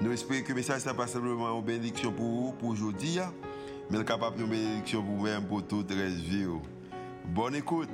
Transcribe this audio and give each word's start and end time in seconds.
Nous 0.00 0.12
espérons 0.12 0.42
que 0.42 0.48
le 0.50 0.54
message 0.54 0.86
n'est 0.86 0.94
pas 0.94 1.08
simplement 1.08 1.58
une 1.58 1.64
bénédiction 1.64 2.12
pour 2.12 2.24
vous, 2.24 2.52
pour 2.52 2.68
aujourd'hui, 2.68 3.18
mais 3.90 4.04
capable 4.04 4.38
de 4.38 4.44
bénédiction 4.44 5.02
pour 5.02 5.16
vous-même, 5.16 5.44
pour 5.44 5.66
toute 5.66 5.90
la 5.90 6.06
vie. 6.06 6.46
Bonne 7.26 7.56
écoute. 7.56 7.88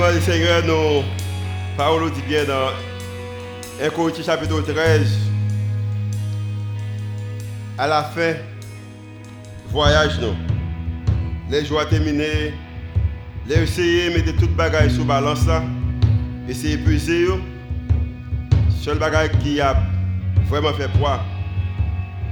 Justement, 0.00 0.14
le 0.14 0.20
Seigneur 0.22 0.64
nous 0.64 1.04
parole 1.76 2.10
dit 2.12 2.22
bien 2.26 2.44
dans 2.44 2.70
1 3.84 3.90
Corinthiens 3.90 4.24
chapitre 4.24 4.62
13, 4.62 5.18
à 7.76 7.86
la 7.86 8.04
fin, 8.04 8.32
voyage 9.68 10.18
nous. 10.20 10.34
Les 11.50 11.66
jours 11.66 11.86
terminés, 11.86 12.54
les 13.46 13.56
essayer 13.56 14.08
de 14.08 14.14
mettre 14.14 14.38
toute 14.38 14.56
bagaille 14.56 14.90
sur 14.90 15.04
balance 15.04 15.46
là, 15.46 15.62
essayer 16.48 16.78
de 16.78 16.84
peser. 16.86 17.26
Seul 18.80 18.98
bagaille 18.98 19.30
qui 19.42 19.60
a 19.60 19.76
vraiment 20.48 20.72
fait 20.72 20.88
poids, 20.98 21.20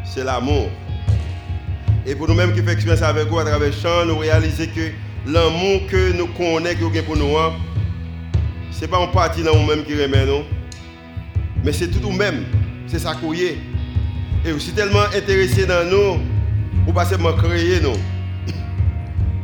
c'est 0.06 0.24
l'amour. 0.24 0.70
Et 2.06 2.14
pour 2.14 2.28
nous-mêmes 2.28 2.54
qui 2.54 2.60
faisons 2.60 2.72
expérience 2.72 3.02
avec 3.02 3.26
vous 3.28 3.38
à 3.38 3.44
travers 3.44 3.68
le 3.68 3.72
chant, 3.72 4.06
nous 4.06 4.16
réalisons 4.16 4.64
que 4.74 5.07
l'amour 5.26 5.86
que 5.88 6.12
nous 6.12 6.26
connaissons 6.28 6.90
pour 7.04 7.16
nous, 7.16 7.36
hein, 7.36 7.52
ce 8.70 8.82
n'est 8.82 8.88
pas 8.88 9.02
un 9.02 9.08
parti 9.08 9.42
dans 9.42 9.54
nous-mêmes 9.54 9.84
qui 9.84 9.94
remet 9.94 10.26
mais 11.64 11.72
c'est 11.72 11.88
tout 11.88 12.00
nous-mêmes, 12.00 12.44
c'est 12.86 12.98
ça 12.98 13.14
qu'on 13.14 13.32
est. 13.32 13.58
Et 14.44 14.52
aussi 14.52 14.72
tellement 14.72 15.04
intéressé 15.14 15.66
dans 15.66 15.84
nous, 15.90 16.20
pour 16.84 16.94
pas 16.94 17.04
seulement 17.04 17.32
créer 17.32 17.80
nous. 17.82 17.96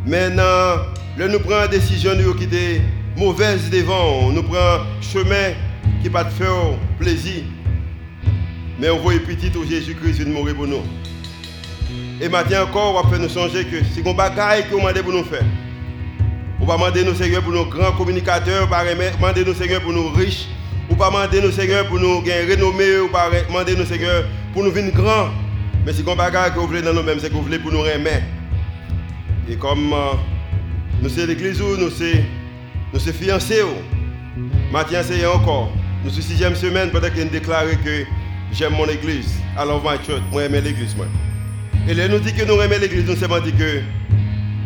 Maintenant, 0.06 0.84
nous 1.18 1.40
prenons 1.40 1.64
une 1.64 1.70
décision 1.70 2.14
de 2.14 2.32
quitter 2.38 2.80
mauvaise 3.16 3.68
devant, 3.70 4.30
nous 4.30 4.42
prenons 4.42 4.84
chemin 5.00 5.54
qui 6.02 6.10
pas 6.10 6.24
de 6.24 6.30
faire 6.30 6.78
plaisir. 6.98 7.42
Mais 8.78 8.90
on 8.90 8.98
voit 8.98 9.14
petit 9.14 9.50
où 9.56 9.64
Jésus-Christ 9.64 10.22
vient 10.22 10.32
mourir 10.32 10.54
pour 10.54 10.66
nous. 10.66 10.82
Et 12.20 12.28
maintenant 12.28 12.62
encore, 12.62 12.94
on 12.94 13.02
va 13.02 13.08
faire 13.10 13.18
nous 13.18 13.28
songer 13.28 13.64
que 13.64 13.76
c'est 13.92 14.06
un 14.06 14.14
bagage 14.14 14.70
qu'on 14.70 14.78
demande 14.78 15.02
pour 15.02 15.12
nous 15.12 15.24
faire. 15.24 15.44
On 16.60 16.64
va 16.64 16.74
demander 16.76 17.04
nos 17.04 17.14
Seigneur 17.14 17.42
pour 17.42 17.52
nos 17.52 17.66
grands 17.66 17.92
communicateurs, 17.92 18.66
on 18.66 18.70
va 18.70 18.84
demander 18.84 19.44
nos 19.44 19.54
Seigneur 19.54 19.80
pour 19.82 19.92
nos 19.92 20.10
riches, 20.10 20.46
on 20.88 20.94
va 20.94 21.08
demander 21.08 21.40
nos 21.40 21.50
Seigneur 21.50 21.86
pour 21.86 21.98
nous 21.98 22.22
gagner 22.22 22.54
renommée, 22.54 23.00
on 23.00 23.12
va 23.12 23.28
demander 23.46 23.76
nos 23.76 23.84
Seigneur 23.84 24.24
pour 24.52 24.62
nous 24.62 24.70
venir 24.70 24.92
grands. 24.94 25.30
Mais 25.84 25.92
un 25.92 26.14
bagage 26.14 26.54
que 26.54 26.60
vous 26.60 26.68
voulez 26.68 26.82
dans 26.82 26.94
nous-mêmes, 26.94 27.18
c'est 27.18 27.28
que 27.28 27.34
vous 27.34 27.42
voulez 27.42 27.58
pour 27.58 27.72
nous 27.72 27.82
remettre. 27.82 28.24
Et 29.50 29.56
comme 29.56 29.92
euh, 29.92 30.12
nous 31.02 31.08
sommes 31.10 31.26
l'église 31.26 31.60
nous 31.60 31.90
sommes 33.00 33.12
fiancés, 33.12 33.62
maintenant 34.72 35.00
c'est 35.02 35.26
encore. 35.26 35.70
Nous 36.04 36.10
sommes 36.10 36.22
sixième 36.22 36.54
semaine, 36.54 36.90
peut-être 36.90 37.14
qu'il 37.14 37.28
déclaré 37.28 37.76
que 37.84 38.04
j'aime 38.52 38.72
mon 38.74 38.86
église. 38.86 39.34
Love 39.56 39.82
my 39.84 39.98
church. 40.06 40.22
Moi, 40.30 40.42
j'aime 40.42 40.64
l'église. 40.64 40.94
Moi. 40.96 41.06
Et 41.88 41.94
là, 41.94 42.08
nous 42.08 42.18
dit 42.18 42.32
que 42.32 42.44
nous 42.44 42.60
aimons 42.60 42.80
l'église, 42.80 43.06
nous 43.06 43.14
dire 43.14 43.56
que 43.56 43.80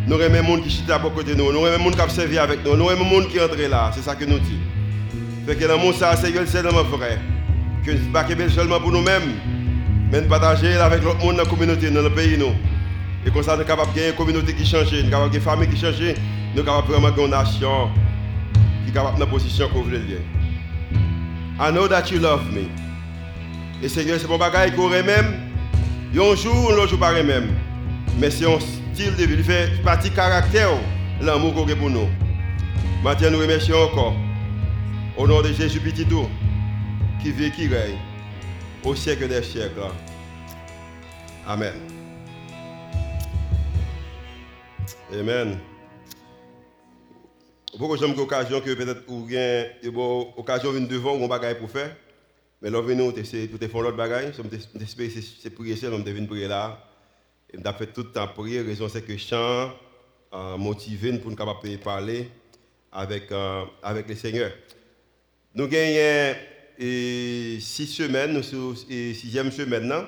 nous 0.06 0.20
aimons 0.20 0.56
les 0.56 0.56
gens 0.56 0.62
qui 0.62 0.70
chita 0.70 0.96
à 0.96 0.98
côté 1.00 1.34
de 1.34 1.36
nous, 1.36 1.52
nous 1.52 1.66
aimons 1.66 1.90
les 1.90 1.96
gens 1.96 2.06
qui 2.06 2.14
servi 2.14 2.38
avec 2.38 2.64
nous, 2.64 2.76
nous 2.76 2.90
aimons 2.90 3.18
les 3.18 3.22
gens 3.22 3.28
qui 3.28 3.40
entrent 3.40 3.70
là. 3.70 3.90
C'est 3.94 4.02
ça 4.02 4.14
que 4.14 4.24
nous 4.24 4.38
dit. 4.38 4.58
Fait 5.46 5.56
que 5.56 5.64
dans 5.66 5.78
mon 5.78 5.92
ça, 5.92 6.14
c'est 6.16 6.46
seulement 6.46 6.82
vrai. 6.84 7.18
Que 7.84 7.92
ce 7.92 7.96
n'est 7.96 8.12
pas 8.12 8.26
seulement 8.50 8.80
pour 8.80 8.92
nous-mêmes, 8.92 9.34
mais 10.12 10.20
nous 10.20 10.28
partager 10.28 10.74
avec 10.74 11.02
l'autre 11.02 11.24
monde 11.24 11.36
dans 11.36 11.42
la 11.42 11.48
communauté, 11.48 11.90
dans 11.90 12.02
le 12.02 12.10
pays. 12.10 12.38
Nous. 12.38 12.54
Et 13.26 13.30
comme 13.30 13.42
ça, 13.42 13.52
nous 13.52 13.58
sommes 13.58 13.66
capables 13.66 13.90
de 13.92 13.96
gagner 13.96 14.10
une 14.10 14.16
communauté 14.16 14.54
qui 14.54 14.64
change, 14.64 14.92
nous 14.92 15.10
sommes 15.10 15.30
une 15.32 15.40
famille 15.40 15.68
qui 15.68 15.76
change, 15.76 16.00
nous 16.00 16.56
sommes 16.56 16.66
capables 16.66 16.92
vraiment 16.92 17.10
de 17.10 17.20
une 17.20 17.30
nation 17.30 17.90
qui 18.84 18.90
est 18.90 18.94
capable 18.94 19.16
de 19.16 19.20
la 19.20 19.26
position 19.26 19.68
que 19.68 19.74
vous 19.74 19.84
voulez 19.84 20.00
I 21.60 21.72
know 21.72 21.88
that 21.88 22.12
you 22.12 22.20
love 22.20 22.52
me. 22.52 22.68
Et 23.82 23.88
Seigneur, 23.88 24.18
c'est 24.20 24.28
mon 24.28 24.38
bagage 24.38 24.76
qu'on 24.76 24.88
même. 24.88 25.47
Un 26.14 26.34
jour, 26.34 26.72
l'autre 26.72 26.88
jour, 26.88 26.98
pareil 26.98 27.24
même. 27.24 27.54
Mais 28.18 28.30
c'est 28.30 28.46
un 28.46 28.58
style 28.58 29.14
de 29.16 29.24
vie, 29.24 29.34
il 29.34 29.44
fait 29.44 29.82
partie 29.84 30.10
caractère, 30.10 30.70
l'amour 31.20 31.54
qu'on 31.54 31.68
a 31.68 31.76
pour 31.76 31.90
nous. 31.90 32.08
Maintenant, 33.02 33.30
nous 33.32 33.38
remercions 33.38 33.76
encore. 33.76 34.14
Au 35.16 35.26
nom 35.26 35.42
de 35.42 35.52
Jésus 35.52 35.80
Petit 35.80 36.06
qui 37.22 37.32
vit, 37.32 37.50
qui 37.50 37.68
règne, 37.68 37.98
au 38.84 38.94
siècle 38.94 39.28
des 39.28 39.42
siècles. 39.42 39.80
Amen. 41.46 41.74
Amen. 45.12 45.58
Beaucoup 47.78 48.02
ont 48.02 48.14
l'occasion 48.16 48.60
que 48.60 48.74
peut-être 48.74 49.04
vous 49.06 49.24
avez 49.24 49.80
de 49.82 50.68
venir 50.68 50.88
devant, 50.88 51.16
vous 51.16 51.32
avez 51.32 51.54
pour 51.54 51.70
faire. 51.70 51.94
Mais 52.60 52.70
là, 52.70 52.82
nous, 52.82 53.12
tu 53.12 53.24
fais 53.24 53.48
l'autre 53.48 53.96
bagaille. 53.96 54.32
C'est 54.34 55.50
prier 55.50 55.76
seul, 55.76 55.94
on 55.94 56.00
devine 56.00 56.26
prier 56.26 56.48
là. 56.48 56.84
Et 57.52 57.58
on 57.58 57.72
fait 57.72 57.86
tout 57.86 58.02
le 58.02 58.12
temps 58.12 58.28
prier. 58.28 58.62
La 58.62 58.68
raison, 58.68 58.88
c'est 58.88 59.02
que 59.02 59.16
chant 59.16 59.72
euh, 60.32 60.56
motivé 60.56 61.16
pour 61.18 61.30
nous 61.30 61.36
capables 61.36 61.78
parler 61.78 62.28
avec, 62.92 63.30
euh, 63.32 63.64
avec 63.82 64.08
le 64.08 64.14
Seigneur. 64.14 64.50
Nous 65.54 65.68
gagnons 65.68 66.36
six 66.78 67.86
semaines, 67.86 68.32
nous 68.32 68.42
sommes 68.42 68.76
sixième 68.76 69.50
semaine 69.50 69.86
maintenant. 69.86 70.04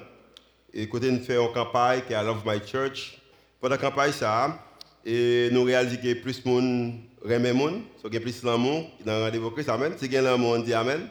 Et 0.72 0.88
côté 0.88 1.10
nous 1.10 1.20
faisons 1.20 1.48
une 1.48 1.54
campagne 1.54 2.02
qui 2.06 2.12
est 2.12 2.16
I 2.16 2.24
Love 2.24 2.42
My 2.46 2.60
Church. 2.64 3.18
Pendant 3.60 3.74
la 3.74 3.78
campagne, 3.80 4.12
ça, 4.12 4.58
et 5.04 5.48
nous 5.52 5.64
réalisons 5.64 6.00
que 6.00 6.14
plus 6.14 6.42
de 6.42 6.48
monde 6.48 6.94
remet 7.22 7.48
le 7.48 7.54
monde, 7.54 7.82
il 8.04 8.14
y 8.14 8.16
a 8.16 8.20
plus 8.20 8.42
d'amour 8.42 8.90
dans 9.04 9.18
le 9.18 9.24
rendez-vous 9.24 9.50
Christ. 9.50 9.68
Amen. 9.68 9.92
Si 9.98 10.16
a 10.16 10.22
l'amour, 10.22 10.52
on 10.52 10.62
dit 10.62 10.74
Amen. 10.74 11.08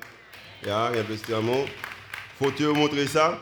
Il 0.62 0.68
y 0.68 0.72
a 0.72 0.92
plus 1.06 1.22
d'amour. 1.22 1.66
Faut 2.38 2.52
te 2.52 2.64
montrer 2.64 3.08
ça. 3.08 3.40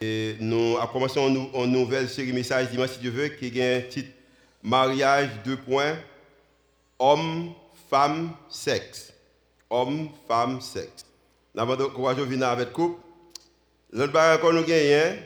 Et 0.00 0.36
nous 0.40 0.76
avons 0.76 0.92
commencé 0.92 1.20
une, 1.20 1.66
nouvelle 1.66 2.08
série 2.08 2.32
message 2.32 2.70
dimanche, 2.70 2.90
si 2.90 2.98
Dieu 2.98 3.10
veut, 3.10 3.28
qui 3.28 3.60
a 3.62 3.76
un 3.76 3.80
titre 3.82 4.10
Mariage, 4.62 5.30
deux 5.44 5.56
points, 5.56 5.96
homme, 6.98 7.52
femme, 7.88 8.32
sexe. 8.48 9.12
Homme, 9.68 10.08
femme, 10.26 10.60
sexe. 10.60 11.04
Nous 11.54 11.62
avons 11.62 11.84
encouragé 11.84 12.22
à 12.22 12.24
venir 12.24 12.48
avec 12.48 12.72
couple. 12.72 13.00
L'autre 13.92 14.12
barrière 14.12 14.40
qu'on 14.40 14.52
nous 14.52 14.64
gagne, 14.64 15.18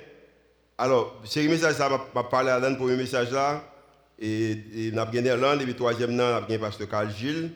alors, 0.76 1.20
série 1.24 1.48
message, 1.48 1.76
ça 1.76 1.88
va 1.88 2.24
parler 2.24 2.50
à 2.50 2.58
l'un 2.58 2.70
le 2.70 2.96
message 2.96 3.30
là. 3.30 3.64
Et, 4.18 4.90
nous 4.92 4.98
avons 4.98 5.10
gagné 5.10 5.36
l'un, 5.36 5.58
et 5.58 5.64
puis 5.64 5.74
troisième, 5.74 6.10
nous 6.10 6.22
avons 6.22 6.46
gagné 6.46 6.58
Pasteur 6.58 6.88
Carl 6.88 7.10
Gilles. 7.10 7.52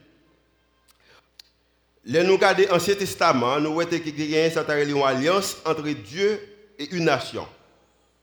Là, 2.08 2.22
nous 2.22 2.38
l'Ancien 2.38 2.94
Testament, 2.94 3.60
nous 3.60 3.74
voyons 3.74 3.90
qu'il 3.90 4.30
y 4.30 4.34
a 4.34 4.46
une 4.46 5.02
alliance 5.02 5.58
entre 5.66 5.86
Dieu 5.90 6.40
et 6.78 6.88
une 6.90 7.04
nation. 7.04 7.46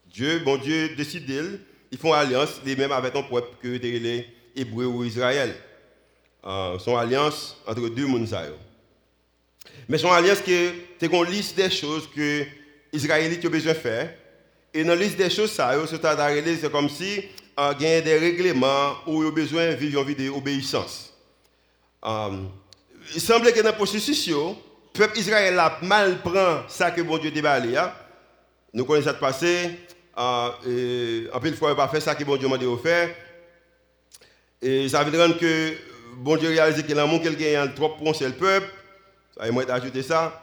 Dieu, 0.08 0.40
bon 0.40 0.58
Dieu, 0.58 0.96
décide 0.96 1.30
ils 1.92 1.98
font 2.00 2.12
alliance, 2.12 2.62
les 2.66 2.76
mêmes 2.76 2.92
avec 2.92 3.16
un 3.16 3.22
peuple 3.22 3.56
que 3.62 3.68
les 3.68 4.26
Hébreux 4.56 4.86
ou 4.86 5.04
Israël. 5.04 5.56
Euh, 6.44 6.80
son 6.80 6.98
alliance 6.98 7.62
entre 7.68 7.88
deux 7.90 8.08
mondes. 8.08 8.28
Mais 9.88 10.00
son 10.00 10.12
alliance, 10.12 10.40
c'est 10.44 11.14
une 11.14 11.26
liste 11.26 11.56
des 11.56 11.70
choses 11.70 12.10
que 12.10 12.44
les 12.92 13.00
Israélites 13.00 13.46
ont 13.46 13.50
besoin 13.50 13.74
de 13.74 13.78
faire. 13.78 14.16
Et 14.74 14.84
dans 14.84 14.90
la 14.90 14.96
liste 14.96 15.18
des 15.18 15.30
choses, 15.30 15.52
c'est 15.52 16.72
comme 16.72 16.90
si 16.90 17.22
il 17.58 17.82
y 17.82 17.86
a 17.86 18.02
des 18.02 18.18
règlements 18.18 18.96
où 19.06 19.22
ils 19.22 19.28
ont 19.28 19.32
besoin 19.32 19.70
de 19.70 19.76
vivre 19.76 20.02
une 20.02 20.08
vie 20.08 20.28
d'obéissance. 20.28 21.14
Euh, 22.04 22.32
il 23.14 23.22
semble 23.22 23.52
que 23.52 23.62
dans 23.62 23.70
le 23.70 23.76
processus, 23.76 24.30
peuple 24.94 25.20
Israël 25.20 25.60
a 25.60 25.78
mal 25.82 26.22
prend 26.22 26.68
ça 26.68 26.92
que 26.92 27.02
bon 27.02 27.18
Dieu 27.18 27.32
déballe. 27.32 27.76
Hein? 27.78 27.92
Nous 28.74 28.86
connaissons 28.86 29.08
ça 29.08 29.14
de 29.14 29.20
passé. 29.20 29.80
Euh, 30.18 31.28
en 31.34 31.40
plus, 31.40 31.54
fois, 31.54 31.72
il 31.72 31.76
pas 31.76 31.88
fait 31.88 32.00
ça 32.00 32.16
que 32.16 32.24
bon 32.24 32.38
Dieu 32.38 32.48
m'a 32.48 32.58
dit 32.58 32.66
de 32.66 32.76
faire. 32.78 33.10
Et 34.62 34.90
ça 34.90 35.04
veut 35.04 35.12
dire 35.12 35.38
que 35.38 35.74
bon 36.18 36.38
Dieu 36.38 36.50
réalise 36.50 36.82
que 36.82 36.94
l'amour 36.94 37.22
qu'il 37.22 37.36
gagne 37.36 37.74
trop 37.74 37.90
pour 37.90 38.10
un 38.10 38.14
seul 38.14 38.34
peuple. 38.34 38.68
Ça 39.38 39.52
va 39.52 39.74
ajouter 39.74 40.02
ça. 40.02 40.42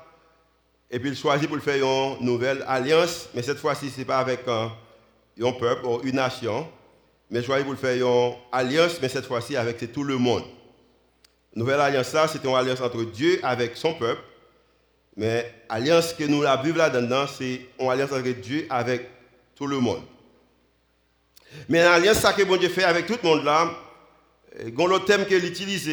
Et 0.91 0.99
puis 0.99 1.11
il 1.11 1.17
choisit 1.17 1.49
pour 1.49 1.59
faire 1.61 1.83
une 1.83 2.25
nouvelle 2.25 2.63
alliance. 2.69 3.29
Mais 3.35 3.43
cette 3.43 3.59
fois-ci, 3.59 3.91
ce 3.91 3.99
n'est 3.99 4.05
pas 4.05 4.19
avec 4.19 4.41
un, 4.47 4.71
un 5.43 5.53
peuple 5.53 5.87
ou 5.87 6.01
une 6.05 6.17
nation. 6.17 6.69
Mais 7.31 7.39
il 7.41 7.45
choisit 7.47 7.67
pour 7.67 7.79
faire 7.79 7.97
une 7.97 8.35
alliance, 8.53 8.99
mais 9.01 9.09
cette 9.09 9.25
fois-ci 9.25 9.57
avec 9.57 9.91
tout 9.91 10.05
le 10.05 10.19
monde. 10.19 10.45
Nouvelle 11.55 11.81
alliance 11.81 12.13
là, 12.13 12.27
c'est 12.29 12.45
une 12.45 12.55
alliance 12.55 12.81
entre 12.81 13.03
Dieu 13.05 13.41
avec 13.43 13.77
son 13.77 13.95
peuple. 13.95 14.23
Mais 15.17 15.53
alliance 15.69 16.15
que 16.15 16.25
nous 16.25 16.43
la 16.43 16.57
Bible 16.57 16.79
là-dedans, 16.79 17.27
c'est 17.27 17.61
une 17.79 17.91
alliance 17.91 18.13
entre 18.13 18.29
Dieu 18.29 18.67
avec 18.71 19.09
tout 19.55 19.67
le 19.67 19.79
monde. 19.79 20.03
Mais 21.69 21.83
l'alliance 21.83 22.23
que 22.37 22.43
bon 22.45 22.57
Dieu 22.57 22.71
fait 22.71 22.85
avec 22.85 23.07
tout 23.07 23.19
le 23.23 23.29
monde 23.29 23.45
là, 23.45 23.71
y 24.59 24.83
a 24.83 24.87
l'autre 24.87 25.05
thème 25.05 25.27
qu'il 25.27 25.45
utilise, 25.45 25.91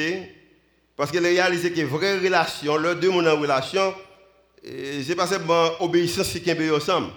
parce 0.96 1.12
qu'il 1.12 1.26
a 1.26 1.30
réalisé 1.30 1.72
que 1.72 1.82
vraie 1.82 2.18
relation, 2.20 2.78
les 2.78 2.96
deux 2.96 3.10
mondes 3.10 3.28
en 3.28 3.40
relation, 3.40 3.94
c'est 4.64 5.16
pas 5.16 5.28
seulement 5.28 5.82
obéissance 5.82 6.30
qui 6.30 6.50
est 6.50 6.72
ensemble. 6.72 7.12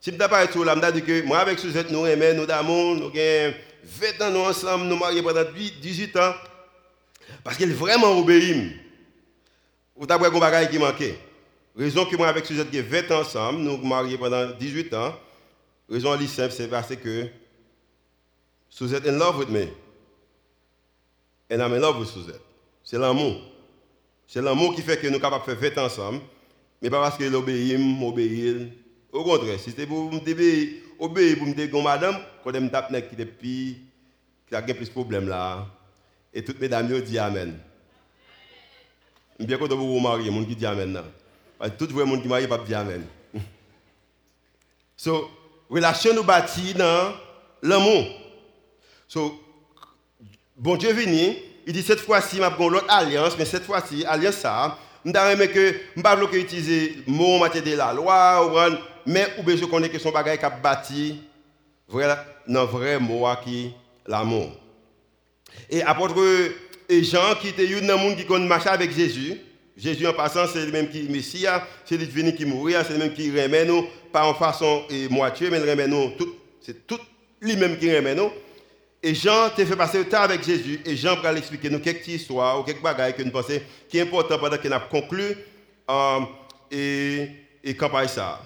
Si 0.00 0.10
je 0.10 0.16
pas 0.16 0.46
tout 0.46 0.62
là, 0.62 0.76
je 0.76 0.90
dis 0.92 1.02
que 1.02 1.22
moi 1.22 1.38
avec 1.38 1.58
Suzette, 1.58 1.90
nous 1.90 2.06
aimons, 2.06 2.34
nous 2.34 2.46
d'amour, 2.46 2.94
nous 2.96 3.06
avons 3.06 3.54
20 3.82 4.20
ans 4.22 4.48
ensemble, 4.48 4.84
nous 4.84 4.96
mariés 4.96 5.22
pendant 5.22 5.44
18 5.44 6.16
ans. 6.16 6.34
Parce 7.42 7.56
qu'il 7.56 7.72
vraiment 7.72 8.18
obéit. 8.18 8.72
Vous 9.96 10.06
avez 10.10 10.26
un 10.26 10.38
bagage 10.38 10.70
qui 10.70 10.78
manquait. 10.78 11.18
Raison 11.76 12.04
que 12.04 12.16
moi 12.16 12.28
avec 12.28 12.46
Suzette, 12.46 12.72
nous 12.72 12.82
20 12.82 13.10
ans 13.10 13.20
ensemble, 13.20 13.60
nous 13.60 13.76
mariés 13.78 14.18
pendant 14.18 14.50
18 14.50 14.94
ans. 14.94 15.14
Raison 15.88 16.18
simple, 16.26 16.52
c'est 16.52 16.68
parce 16.68 16.94
que 16.96 17.26
Suzette 18.70 19.06
est 19.06 19.10
in 19.10 19.18
love 19.18 19.38
with 19.38 19.48
me. 19.48 19.68
And 21.50 21.60
I'm 21.60 21.72
in 21.72 21.80
love 21.80 21.98
with 21.98 22.08
Suzette. 22.08 22.40
C'est 22.82 22.98
l'amour. 22.98 23.40
C'est 24.26 24.42
l'amour 24.42 24.74
qui 24.74 24.82
fait 24.82 24.96
que 24.98 25.06
nous 25.06 25.14
sommes 25.14 25.22
capables 25.22 25.46
de 25.46 25.54
faire 25.54 25.70
20 25.74 25.82
ans 25.82 25.86
ensemble. 25.86 26.20
Mais 26.80 26.90
pas 26.90 27.00
parce 27.00 27.16
qu'il 27.16 27.34
obéit, 27.34 27.78
obéit. 28.02 28.72
Au 29.12 29.22
contraire, 29.22 29.58
si 29.60 29.70
c'était 29.70 29.86
pour 29.86 30.10
m'obéir, 30.10 30.68
obéir 30.98 31.38
pour 31.38 31.46
me 31.46 31.54
dire, 31.54 31.82
madame, 31.82 32.16
quand 32.42 32.52
je 32.52 32.58
me 32.58 32.68
tape 32.68 32.92
qui 33.08 33.16
depuis, 33.16 33.78
qui 34.48 34.54
a 34.54 34.62
plus 34.62 34.86
de 34.86 34.90
problèmes 34.90 35.28
là. 35.28 35.66
Et 36.34 36.42
toutes 36.42 36.60
mesdames 36.60 36.88
disent 37.00 37.18
Amen. 37.18 37.56
Je 39.38 39.42
suis 39.42 39.46
bien 39.46 39.56
content 39.56 39.76
de 39.76 39.80
vous 39.80 40.00
marier, 40.00 40.30
les 40.30 40.36
gens 40.36 40.44
qui 40.44 40.56
disent 40.56 40.66
Amen. 40.66 41.00
Parce 41.58 41.70
que 41.70 41.76
tout 41.76 41.96
le 41.96 42.04
monde 42.04 42.22
qui 42.22 42.28
marie, 42.28 42.48
pas 42.48 42.58
dire 42.58 42.78
Amen. 42.78 43.06
So, 44.96 45.30
relation 45.68 46.14
nous 46.14 46.22
bâtit 46.24 46.74
dans 46.74 47.14
l'amour. 47.62 48.04
So, 49.08 49.40
bon 50.56 50.76
Dieu 50.76 50.92
venu, 50.92 51.36
il 51.66 51.72
dit 51.72 51.82
cette 51.82 52.00
fois-ci, 52.00 52.36
je 52.36 52.42
vais 52.42 52.68
l'autre 52.68 52.86
alliance, 52.88 53.36
mais 53.38 53.44
cette 53.44 53.64
fois-ci, 53.64 54.04
alliance 54.06 54.36
ça, 54.36 54.78
je 55.04 55.10
ne 55.10 55.14
je 55.14 56.00
pas 56.02 56.16
utiliser 56.32 56.96
le 57.06 57.12
mot 57.12 57.36
en 57.36 57.38
matière 57.40 57.62
de 57.62 57.74
la 57.74 57.92
loi, 57.92 58.70
mais 59.06 59.26
ou 59.38 59.50
je 59.50 59.64
connais 59.66 59.88
que 59.88 59.98
son 59.98 60.10
bagage 60.10 60.38
qui 60.38 60.44
a 60.44 60.50
bâti 60.50 61.20
dans 62.48 62.66
vrai 62.66 62.98
mot 62.98 63.26
qui? 63.44 63.72
L'amour. 64.06 64.52
Et 65.70 65.82
apôtre 65.82 66.14
Jean 66.90 67.34
qui 67.40 67.48
était 67.48 67.68
un 67.74 67.96
monde 67.96 68.16
qui 68.16 68.24
connaît 68.24 68.46
marché 68.46 68.68
avec 68.68 68.92
Jésus. 68.94 69.38
Jésus 69.76 70.06
en 70.06 70.12
passant, 70.12 70.46
c'est 70.46 70.64
le 70.64 70.72
même 70.72 70.88
qui 70.88 71.02
Messie, 71.02 71.46
c'est 71.84 71.96
lui 71.96 72.06
venu 72.06 72.34
qui 72.34 72.44
mourir, 72.44 72.84
c'est 72.86 72.92
le 72.92 72.98
même 73.00 73.12
qui 73.12 73.30
remet 73.30 73.64
nous, 73.64 73.84
pas 74.12 74.24
en 74.24 74.34
façon 74.34 74.84
et 74.88 75.08
moitié, 75.08 75.50
mais 75.50 75.58
remet 75.58 75.88
nous, 75.88 76.12
c'est 76.60 76.86
tout 76.86 77.00
lui-même 77.40 77.76
qui 77.76 77.94
remet 77.94 78.14
nous. 78.14 78.30
Et 79.02 79.14
Jean 79.14 79.50
t'a 79.54 79.66
fait 79.66 79.76
passer 79.76 79.98
le 79.98 80.08
temps 80.08 80.22
avec 80.22 80.42
Jésus. 80.42 80.80
Et 80.86 80.96
Jean 80.96 81.16
va 81.20 81.32
expliquer 81.34 81.68
nous 81.68 81.80
quelques 81.80 82.08
histoires 82.08 82.58
ou 82.58 82.62
quelques 82.62 82.80
bagages 82.80 83.14
que 83.14 83.22
nous 83.22 83.30
pensons 83.30 83.60
qui 83.88 83.98
est 83.98 84.02
important 84.02 84.38
pendant 84.38 84.56
qu'il 84.56 84.72
a 84.72 84.80
conclu 84.80 85.36
euh, 85.90 86.20
et, 86.70 87.28
et 87.62 87.76
campagne 87.76 88.08
ça. 88.08 88.40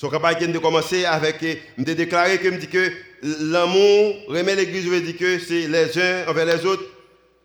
Campagne 0.00 0.36
qui 0.38 0.56
a 0.56 0.60
commencé 0.60 1.04
avec, 1.04 1.42
me 1.78 1.84
déclaré 1.84 2.38
que 2.38 2.48
me 2.48 2.58
dit 2.58 2.66
que 2.66 2.90
l'amour 3.22 4.16
remet 4.28 4.56
l'église, 4.56 4.84
je 4.84 5.12
que 5.12 5.38
c'est 5.38 5.68
les 5.68 5.98
uns 5.98 6.28
envers 6.28 6.46
les 6.46 6.66
autres. 6.66 6.84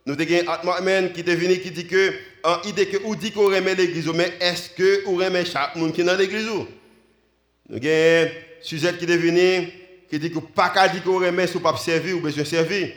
Nous 0.05 0.13
avons 0.13 0.71
Atman 0.73 1.11
qui 1.13 1.21
est 1.21 1.35
venu 1.35 1.59
qui 1.59 1.71
dit 1.71 1.85
que, 1.85 2.13
en 2.43 2.61
idée 2.67 2.87
que 2.87 2.97
ou 3.03 3.15
dit 3.15 3.31
qu'on 3.31 3.45
remet 3.45 3.75
l'église, 3.75 4.07
mais 4.15 4.33
est-ce 4.39 4.71
que 4.71 5.05
ou 5.05 5.17
remet 5.17 5.45
chaque 5.45 5.75
monde 5.75 5.93
qui 5.93 6.01
est 6.01 6.05
dans 6.05 6.17
l'église? 6.17 6.47
Nous 6.47 7.77
avons 7.77 8.31
Suzette 8.61 8.97
qui 8.97 9.05
est 9.05 9.17
venu 9.17 9.69
qui 10.09 10.17
dit 10.17 10.31
que 10.31 10.39
pas 10.39 10.69
qu'à 10.69 10.87
dire 10.87 11.03
qu'on 11.03 11.19
remet 11.19 11.45
sous 11.45 11.59
pas 11.59 11.77
servir 11.77 12.17
ou 12.17 12.19
besoin 12.19 12.43
servir. 12.43 12.89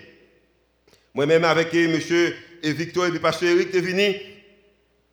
Moi-même 1.15 1.45
avec 1.45 1.75
monsieur 1.75 2.35
et 2.63 2.73
Victor 2.73 3.07
et 3.07 3.11
le 3.11 3.19
pasteur 3.19 3.51
Eric 3.51 3.75
est 3.75 4.33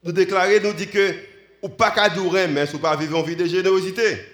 nous 0.01 0.13
déclarer, 0.13 0.61
nous 0.61 0.71
dit 0.71 0.87
que 0.87 1.13
ou 1.61 1.69
pas 1.69 1.91
qu'à 1.91 2.09
dire 2.09 2.23
remet 2.23 2.65
sous 2.65 2.79
pas 2.79 2.95
vivre 2.95 3.17
en 3.17 3.23
vie 3.23 3.35
de 3.35 3.45
générosité. 3.45 4.25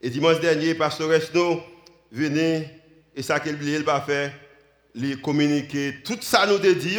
Et 0.00 0.10
dimanche 0.10 0.40
dernier, 0.40 0.74
pasteur 0.74 1.12
Esno 1.12 1.62
venu 2.12 2.64
et 3.14 3.22
ça 3.22 3.40
qu'il 3.40 3.56
il 3.62 3.84
pas 3.84 4.00
faire, 4.00 4.32
il 4.94 5.20
communiquer 5.20 5.98
tout 6.04 6.18
ça 6.20 6.46
nous 6.46 6.58
dit 6.58 6.98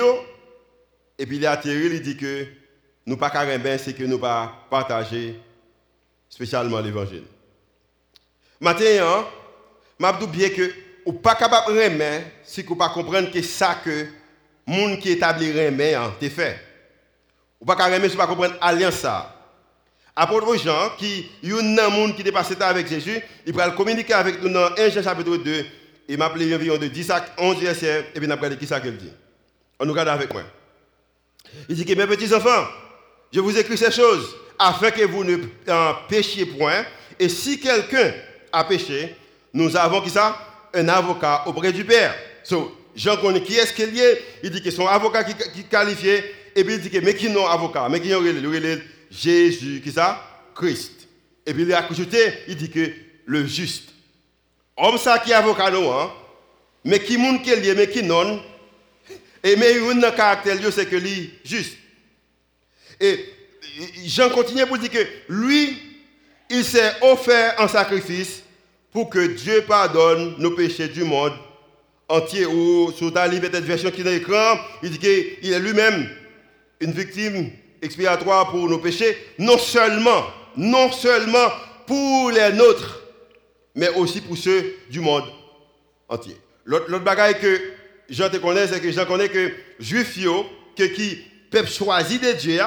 et 1.19 1.25
puis 1.25 1.37
il 1.37 1.45
a 1.45 1.51
atterri, 1.51 1.87
il 1.95 2.01
dit 2.01 2.17
que 2.17 2.45
nous 3.05 3.17
pas 3.17 3.29
qu'à 3.29 3.77
c'est 3.77 3.93
que 3.93 4.03
nous 4.03 4.19
pas 4.19 4.67
partager 4.69 5.39
spécialement 6.29 6.79
l'évangile. 6.79 7.23
Maintenant, 8.59 9.27
m'a 9.97 10.13
dit 10.13 10.27
bien 10.27 10.49
que 10.49 10.71
ou 11.05 11.13
pas 11.13 11.35
capable 11.35 11.73
de 11.73 11.83
remettre 11.83 12.27
si 12.43 12.63
vous 12.63 12.75
pas 12.75 12.89
comprendre 12.89 13.31
que 13.31 13.41
ça 13.41 13.79
que 13.83 14.07
monde 14.65 14.99
qui 14.99 15.11
établit 15.11 15.51
remet 15.51 15.95
en 15.95 16.11
te 16.11 16.27
fait. 16.27 16.59
Ou 17.61 17.65
pas 17.65 17.75
capable 17.75 17.95
remettre 17.95 18.11
si 18.11 18.17
pas 18.17 18.27
comprendre 18.27 18.57
alliance 18.59 18.95
ça. 18.95 19.36
Apôtre 20.19 20.57
Jean 20.57 20.89
qui 20.97 21.29
a 21.43 21.85
un 21.85 21.89
monde 21.89 22.15
qui 22.15 22.27
est 22.27 22.31
passé 22.31 22.55
avec 22.59 22.87
Jésus, 22.87 23.21
il 23.45 23.53
va 23.53 23.69
communiquer 23.69 24.13
avec 24.13 24.41
nous 24.41 24.49
dans 24.49 24.71
1 24.75 24.89
Jean 24.89 25.03
chapitre 25.03 25.37
2 25.37 25.65
il 26.09 26.17
m'a 26.17 26.25
appelé 26.25 26.55
environ 26.55 26.77
de 26.77 26.87
10 26.87 27.11
à 27.11 27.25
11 27.37 27.59
versets 27.59 28.07
et 28.15 28.19
puis 28.19 28.27
il 28.27 28.31
a 28.31 28.55
qui 28.55 28.65
ça 28.65 28.79
qu'il 28.79 28.97
dit. 28.97 29.11
On 29.79 29.85
nous 29.85 29.91
regarde 29.91 30.09
avec 30.09 30.33
moi. 30.33 30.41
Il 31.69 31.75
dit 31.75 31.85
que 31.85 31.93
mes 31.93 32.07
petits 32.07 32.33
enfants, 32.33 32.65
je 33.31 33.39
vous 33.39 33.55
écris 33.55 33.77
ces 33.77 33.91
choses 33.91 34.35
afin 34.57 34.89
que 34.89 35.03
vous 35.03 35.23
ne 35.23 35.37
péchiez 36.09 36.47
point 36.47 36.83
et 37.19 37.29
si 37.29 37.59
quelqu'un 37.59 38.11
a 38.51 38.63
péché, 38.63 39.15
nous 39.53 39.75
avons 39.77 40.01
qui 40.01 40.09
ça? 40.09 40.35
Un 40.73 40.87
avocat 40.89 41.43
auprès 41.45 41.71
du 41.71 41.85
Père. 41.85 42.15
So, 42.43 42.75
Jean 42.95 43.17
connaît 43.17 43.41
qui 43.43 43.55
est-ce 43.55 43.73
qu'il 43.73 43.99
est 43.99 44.21
Il 44.41 44.49
dit 44.49 44.63
que 44.63 44.71
son 44.71 44.87
avocat 44.87 45.23
qui, 45.23 45.35
qui 45.53 45.63
qualifié, 45.65 46.23
et 46.55 46.63
puis 46.63 46.73
il 46.75 46.81
dit 46.81 46.89
que 46.89 46.97
mais 46.99 47.13
qui 47.13 47.29
non 47.29 47.45
avocat? 47.45 47.87
Mais 47.89 47.99
qui 47.99 48.11
est 48.11 48.81
Jésus, 49.09 49.81
qui 49.83 49.91
ça 49.91 50.21
Christ. 50.55 51.07
Et 51.45 51.53
puis 51.53 51.63
il 51.63 51.73
a 51.73 51.85
ajouté, 51.85 52.33
il 52.47 52.55
dit 52.55 52.69
que 52.69 52.91
le 53.25 53.45
juste. 53.45 53.89
Homme 54.75 54.97
ça 54.97 55.19
qui 55.19 55.31
est 55.31 55.33
avocat 55.33 55.71
non, 55.71 55.91
hein? 55.91 56.11
mais 56.83 56.99
qui 56.99 57.17
monde 57.17 57.41
qui 57.41 57.51
est 57.51 57.75
mais 57.75 57.89
qui 57.89 58.03
non? 58.03 58.41
Et 59.43 59.55
mais 59.55 59.77
un 59.79 60.11
caractère, 60.11 60.57
c'est 60.71 60.87
que 60.87 60.95
lui 60.95 61.31
juste. 61.43 61.77
Et 62.99 63.25
Jean 64.05 64.29
continue 64.29 64.65
pour 64.65 64.77
dire 64.77 64.89
que 64.89 65.05
lui, 65.29 65.77
il 66.49 66.63
s'est 66.63 66.93
offert 67.01 67.55
en 67.59 67.67
sacrifice 67.67 68.43
pour 68.91 69.09
que 69.09 69.27
Dieu 69.27 69.63
pardonne 69.67 70.35
nos 70.39 70.51
péchés 70.51 70.87
du 70.87 71.03
monde 71.03 71.33
entier. 72.09 72.45
Ou 72.45 72.91
sur 72.91 73.13
ta 73.13 73.27
version 73.27 73.91
qui 73.91 74.01
est 74.01 74.03
dans 74.03 74.11
l'écran, 74.11 74.57
il 74.81 74.91
dit 74.91 74.99
qu'il 74.99 75.53
est 75.53 75.59
lui-même 75.59 76.09
une 76.79 76.91
victime 76.91 77.51
expiatoire 77.81 78.51
pour 78.51 78.69
nos 78.69 78.79
péchés, 78.79 79.17
non 79.39 79.57
seulement, 79.57 80.25
non 80.55 80.91
seulement 80.91 81.49
pour 81.85 82.31
les 82.31 82.51
nôtres, 82.53 83.01
mais 83.75 83.89
aussi 83.89 84.21
pour 84.21 84.37
ceux 84.37 84.75
du 84.89 84.99
monde 84.99 85.25
entier. 86.09 86.37
L'autre 86.65 86.99
bagaille 86.99 87.39
que 87.39 87.61
je 88.09 88.23
te 88.23 88.37
connais, 88.37 88.67
c'est 88.67 88.81
que 88.81 88.91
je 88.91 89.01
connais 89.01 89.29
que 89.29 89.51
juif 89.79 90.17
que 90.75 90.83
qui 90.83 91.17
peuvent 91.49 91.71
choisir 91.71 92.19
de 92.19 92.31
Dieu, 92.33 92.61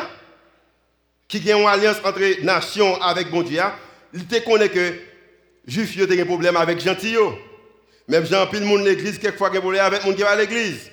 qui 1.28 1.50
a 1.50 1.56
une 1.56 1.66
alliance 1.66 1.98
entre 2.04 2.42
nations 2.42 3.00
avec 3.02 3.30
bon 3.30 3.42
Dieu, 3.42 3.60
il 4.12 4.26
te 4.26 4.44
connaît 4.44 4.68
que 4.68 4.94
Juif, 5.66 5.96
ont 6.02 6.06
des 6.06 6.24
problème 6.24 6.56
avec 6.56 6.80
gentil. 6.80 7.16
Même 8.08 8.26
pile 8.50 8.64
monde 8.64 8.84
l'église, 8.84 9.18
quelquefois, 9.18 9.50
qui 9.50 9.58
a 9.58 9.60
problème 9.60 9.84
avec 9.84 10.04
monde 10.04 10.16
qui 10.16 10.24
à 10.24 10.34
l'église. 10.34 10.90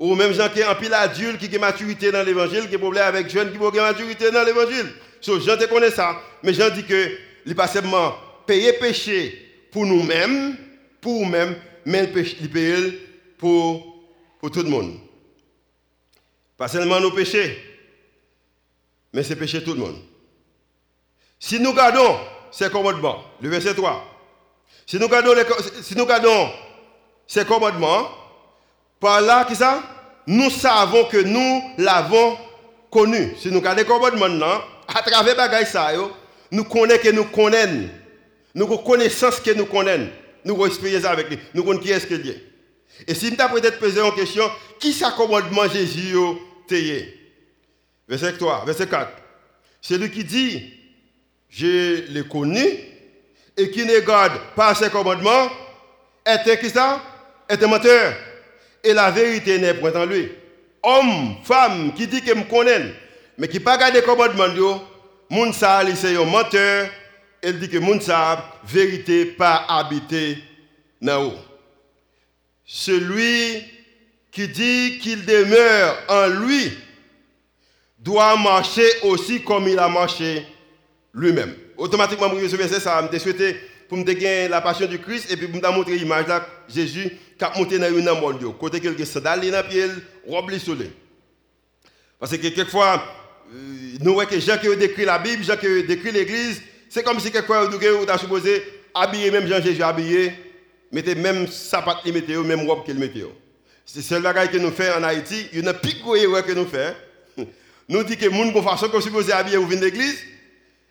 Ou 0.00 0.14
même 0.14 0.32
gens 0.32 0.48
qui 0.48 0.62
ont 0.64 0.74
pile 0.80 0.94
adulte, 0.94 1.46
qui 1.46 1.56
ont 1.58 1.60
maturité 1.60 2.10
dans 2.10 2.22
l'évangile, 2.22 2.66
qui 2.70 2.76
ont 2.76 2.80
problème 2.80 3.04
avec 3.04 3.28
jeunes 3.28 3.52
qui 3.52 3.58
ont 3.58 3.70
maturité 3.70 4.30
dans 4.30 4.42
l'évangile. 4.42 4.86
So, 5.20 5.38
Jean 5.38 5.58
te 5.58 5.66
connais 5.66 5.90
ça, 5.90 6.18
mais 6.42 6.54
Jean 6.54 6.70
dit 6.70 6.84
que 6.84 7.18
il 7.44 7.54
pas 7.54 7.68
seulement 7.68 8.14
payer 8.46 8.72
péché 8.72 9.66
pour 9.70 9.84
nous-mêmes, 9.84 10.56
pour 11.02 11.20
nous-mêmes, 11.20 11.54
mais 11.84 12.10
il 12.40 12.50
paye 12.50 12.98
pour, 13.36 14.02
pour 14.38 14.50
tout 14.50 14.62
le 14.62 14.70
monde. 14.70 14.98
Pas 16.56 16.68
seulement 16.68 16.98
nos 16.98 17.10
péchés. 17.10 17.58
mais 19.12 19.22
c'est 19.22 19.36
péché 19.36 19.62
tout 19.62 19.74
le 19.74 19.80
monde. 19.80 19.98
Si 21.38 21.60
nous 21.60 21.74
gardons 21.74 22.18
ces 22.50 22.70
commandements, 22.70 23.22
le 23.42 23.50
verset 23.50 23.74
3, 23.74 24.02
si 24.86 24.98
nous 24.98 25.08
gardons, 25.08 25.34
si 25.82 25.94
nous 25.94 26.06
gardons 26.06 26.50
ces 27.26 27.44
commandements, 27.44 28.08
par 29.00 29.20
là, 29.22 29.46
ça? 29.54 29.82
Nous 30.26 30.50
savons 30.50 31.04
que 31.04 31.16
nous 31.16 31.62
l'avons 31.78 32.36
connu. 32.90 33.34
Si 33.38 33.50
nous 33.50 33.60
gardons 33.60 33.80
les 33.80 33.86
commandements, 33.86 34.60
à 34.86 35.02
travers 35.02 35.50
les 35.50 35.64
ça, 35.64 35.90
nous 36.52 36.64
connaissons 36.64 37.02
que 37.02 37.08
nous 37.10 37.24
connaissons. 37.24 37.88
Nous 38.54 38.66
connaissons 38.78 39.30
ce 39.32 39.40
que 39.40 39.52
nous 39.54 39.66
connaissons. 39.66 40.10
Nous 40.44 40.54
respirons 40.56 41.04
avec 41.04 41.30
lui. 41.30 41.38
Nous 41.54 41.64
connaissons 41.64 41.82
qui 41.82 41.90
est-ce 41.90 42.06
que 42.06 42.14
Dieu. 42.14 42.36
Et 43.06 43.14
si 43.14 43.30
nous 43.32 43.40
avons 43.40 43.54
peut-être 43.54 43.78
posé 43.78 44.00
une 44.00 44.14
question, 44.14 44.44
qui 44.78 44.92
ça 44.92 45.14
commandement 45.16 45.66
Jésus 45.68 46.14
Verset 48.08 48.34
3, 48.34 48.64
verset 48.64 48.86
4. 48.86 49.08
Celui 49.80 50.10
qui 50.10 50.24
dit, 50.24 50.74
je 51.48 52.12
l'ai 52.12 52.24
connu, 52.24 52.60
et 53.56 53.70
qui 53.70 53.84
ne 53.84 53.98
garde 54.00 54.38
pas 54.54 54.74
ses 54.74 54.90
commandements, 54.90 55.48
est 56.24 56.60
qui 56.60 56.70
ça? 56.70 57.00
Est 57.48 57.62
un 57.62 57.66
menteur. 57.66 58.14
Et 58.82 58.94
la 58.94 59.10
vérité 59.10 59.58
n'est 59.58 59.74
point 59.74 59.94
en 59.94 60.06
lui. 60.06 60.30
Homme, 60.82 61.36
femme, 61.44 61.92
qui 61.94 62.06
dit 62.06 62.22
que 62.22 62.32
me 62.32 62.44
connaît, 62.44 62.94
mais 63.36 63.48
qui 63.48 63.60
pas 63.60 63.76
garde 63.76 63.94
les 63.94 64.02
commandements, 64.02 64.82
moun 65.28 65.52
sa, 65.52 65.82
c'est 65.94 66.16
un 66.16 66.24
menteur, 66.24 66.88
elle 67.42 67.58
dit 67.58 67.68
que 67.68 67.78
moun 67.78 68.00
sa, 68.00 68.60
vérité 68.64 69.26
pas 69.26 69.66
habité 69.68 70.38
dans. 71.00 71.34
Celui 72.64 73.64
qui 74.30 74.48
dit 74.48 74.98
qu'il 75.00 75.24
demeure 75.26 75.96
en 76.08 76.26
lui 76.28 76.78
doit 77.98 78.36
marcher 78.36 78.88
aussi 79.02 79.42
comme 79.42 79.68
il 79.68 79.78
a 79.78 79.88
marché 79.88 80.46
lui-même. 81.12 81.54
Automatiquement, 81.76 82.30
je 82.30 82.56
me 82.56 82.68
ça, 82.68 83.08
je 83.12 83.18
souhaité 83.18 83.56
pour 83.90 83.98
me 83.98 84.04
gagner 84.04 84.46
la 84.46 84.60
passion 84.60 84.86
du 84.86 85.00
Christ 85.00 85.32
et 85.32 85.36
puis 85.36 85.48
pour 85.48 85.60
me 85.60 85.76
montrer 85.76 85.96
l'image 85.96 86.28
là, 86.28 86.46
Jésus 86.68 87.10
qui 87.36 87.44
a 87.44 87.52
monté 87.58 87.76
dans 87.76 87.88
une 87.88 88.04
monde, 88.04 88.56
côté 88.56 88.78
quelqu'un 88.78 89.04
sandales 89.04 89.50
dans 89.50 89.68
pied, 89.68 89.86
robe 90.28 90.56
soleil. 90.58 90.92
Parce 92.16 92.30
que 92.30 92.36
quelquefois, 92.36 93.02
euh, 93.52 93.96
nous 94.00 94.14
voyons 94.14 94.30
que 94.30 94.38
Jean 94.38 94.58
qui 94.58 94.68
a 94.68 94.76
décrit 94.76 95.04
la 95.04 95.18
Bible, 95.18 95.42
Jean 95.42 95.56
qui 95.56 95.66
a 95.66 95.82
décrit 95.82 96.12
l'Église, 96.12 96.62
c'est 96.88 97.02
comme 97.02 97.18
si 97.18 97.32
quelquefois 97.32 97.68
nous 97.68 97.84
avons 97.84 98.18
supposé 98.18 98.62
habiller 98.94 99.32
même 99.32 99.48
Jean 99.48 99.60
Jésus 99.60 99.82
habillé, 99.82 100.34
mettre 100.92 101.16
même 101.16 101.48
sapat 101.48 101.98
qu'il 102.04 102.12
mettait, 102.12 102.36
même 102.36 102.68
robe 102.68 102.84
qu'il 102.84 102.96
mettait. 102.96 103.26
C'est 103.84 104.08
le 104.14 104.20
bagage 104.20 104.52
que 104.52 104.58
nous 104.58 104.70
faisons 104.70 105.00
en 105.00 105.02
Haïti, 105.02 105.48
il 105.52 105.64
y 105.64 105.68
a 105.68 105.74
pique 105.74 106.00
que 106.04 106.52
nous 106.52 106.66
faisons. 106.66 106.94
Nous 107.88 108.04
disons 108.04 108.20
que 108.20 108.24
les 108.26 108.52
gens 108.52 108.62
façon 108.62 108.88
comme 108.88 109.02
supposé 109.02 109.32
habiller 109.32 109.56
ou 109.56 109.66
venir 109.66 109.82
l'église, 109.82 110.20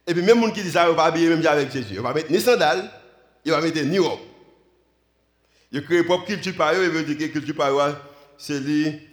et 0.10 0.14
puis 0.16 0.24
même 0.24 0.42
les 0.42 0.48
gens 0.48 0.52
qui 0.52 0.64
disent 0.64 0.74
ça, 0.74 0.90
ils 0.90 0.96
va 0.96 1.04
habiller 1.04 1.30
même 1.30 1.46
avec 1.46 1.72
Jésus. 1.72 1.94
Ils 1.94 2.00
va 2.00 2.12
mettre 2.12 2.32
ni 2.32 2.42
sandales, 2.42 2.90
ils 3.46 3.52
va 3.52 3.62
mettre 3.62 3.80
ni 3.82 4.00
robe. 4.00 4.18
Ils 5.72 5.86
créent 5.86 6.04
propre 6.04 6.26
culture 6.26 6.56
par 6.56 6.74
eux, 6.74 6.84
ils 6.84 6.90
veulent 6.90 7.06
dire 7.06 7.16
que 7.16 7.26
culture 7.26 7.56
par 7.56 7.72
eux, 7.78 7.96
c'est 8.36 8.60
lui 8.60 9.08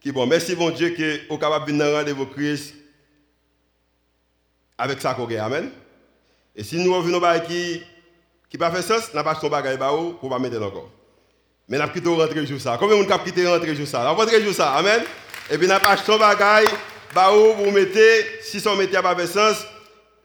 qui 0.00 0.10
bon. 0.10 0.26
Merci 0.26 0.56
bon 0.56 0.70
Dieu 0.70 0.90
que 0.90 1.28
vous 1.28 1.38
capable 1.38 1.66
de 1.66 1.70
venir 1.70 1.96
rendez-vous 1.96 2.26
Christ 2.26 2.74
avec 4.76 5.00
ça 5.00 5.14
qu'on 5.14 5.28
Amen. 5.28 5.70
Et 6.56 6.64
si 6.64 6.76
nous 6.76 6.92
revenons 6.92 7.22
à 7.22 7.38
qui 7.38 7.80
qui 8.50 8.58
pas 8.58 8.72
fait 8.72 8.82
sens, 8.82 9.14
n'a 9.14 9.22
pas 9.22 9.36
son 9.36 9.48
bagage 9.48 9.78
pour 10.18 10.28
pas 10.28 10.40
mettre 10.40 10.60
encore. 10.60 10.90
Mais 11.68 11.78
n'a 11.78 11.86
quitté 11.86 12.08
rentrer 12.08 12.44
jour 12.44 12.60
ça. 12.60 12.76
Combien 12.80 12.96
de 12.98 13.08
monde 13.08 13.22
quitté 13.22 13.46
rentrer 13.46 13.76
jour 13.76 13.86
ça? 13.86 14.10
Rentrer 14.10 14.42
jour 14.42 14.52
ça. 14.52 14.72
Amen. 14.72 15.02
Et 15.48 15.56
puis 15.56 15.68
n'a 15.68 15.78
pas 15.78 15.96
son 15.96 16.18
bagage 16.18 16.66
vous 17.14 17.70
mettez 17.70 18.40
si 18.42 18.60
son 18.60 18.76
mettez 18.76 18.96
à 18.96 19.02
pas 19.02 19.26
sens, 19.26 19.66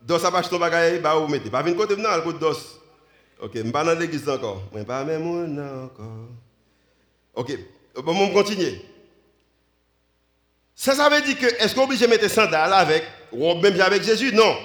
dans 0.08 0.18
sa 0.18 0.32
page 0.32 0.50
ton 0.50 0.58
bagage 0.58 1.02
bah 1.02 1.16
vous 1.16 1.28
mettez. 1.28 1.50
Pas 1.50 1.62
venir 1.62 1.78
côté 1.78 1.96
non, 1.98 2.10
côté 2.24 2.40
dos. 2.40 2.58
OK, 3.42 3.72
pas 3.72 3.84
dans 3.84 4.00
l'église 4.00 4.28
encore. 4.30 4.64
Je 4.74 4.84
pas 4.84 5.04
même 5.04 5.60
encore. 5.86 6.30
OK, 7.36 7.52
bon 8.04 8.16
on 8.16 8.30
continue. 8.32 8.82
Ça, 10.74 10.94
ça 10.94 11.10
veut 11.10 11.22
dire 11.22 11.38
que, 11.38 11.46
est-ce 11.46 11.74
qu'on 11.76 11.82
est 11.82 11.86
obligé 11.86 12.06
de 12.06 12.12
mettre 12.12 12.30
sandales 12.30 12.72
avec, 12.72 13.04
ou 13.32 13.54
même 13.56 13.82
avec 13.82 14.04
Jésus? 14.04 14.32
Non. 14.34 14.56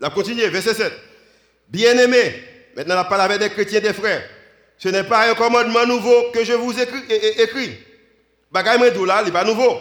La 0.00 0.10
continue, 0.10 0.42
verset 0.48 0.74
7. 0.74 0.92
Bien-aimés, 1.68 2.42
maintenant 2.76 3.00
on 3.00 3.08
parle 3.08 3.22
avec 3.22 3.38
des 3.38 3.50
chrétiens, 3.50 3.80
des 3.80 3.92
frères. 3.92 4.28
Ce 4.76 4.88
n'est 4.88 5.04
pas 5.04 5.30
un 5.30 5.34
commandement 5.34 5.86
nouveau 5.86 6.30
que 6.32 6.44
je 6.44 6.52
vous 6.52 6.78
écris. 6.78 7.02
écris. 7.38 7.78
Bagay 8.52 8.78
là, 9.06 9.20
il 9.22 9.26
n'est 9.26 9.32
pas 9.32 9.44
nouveau. 9.44 9.78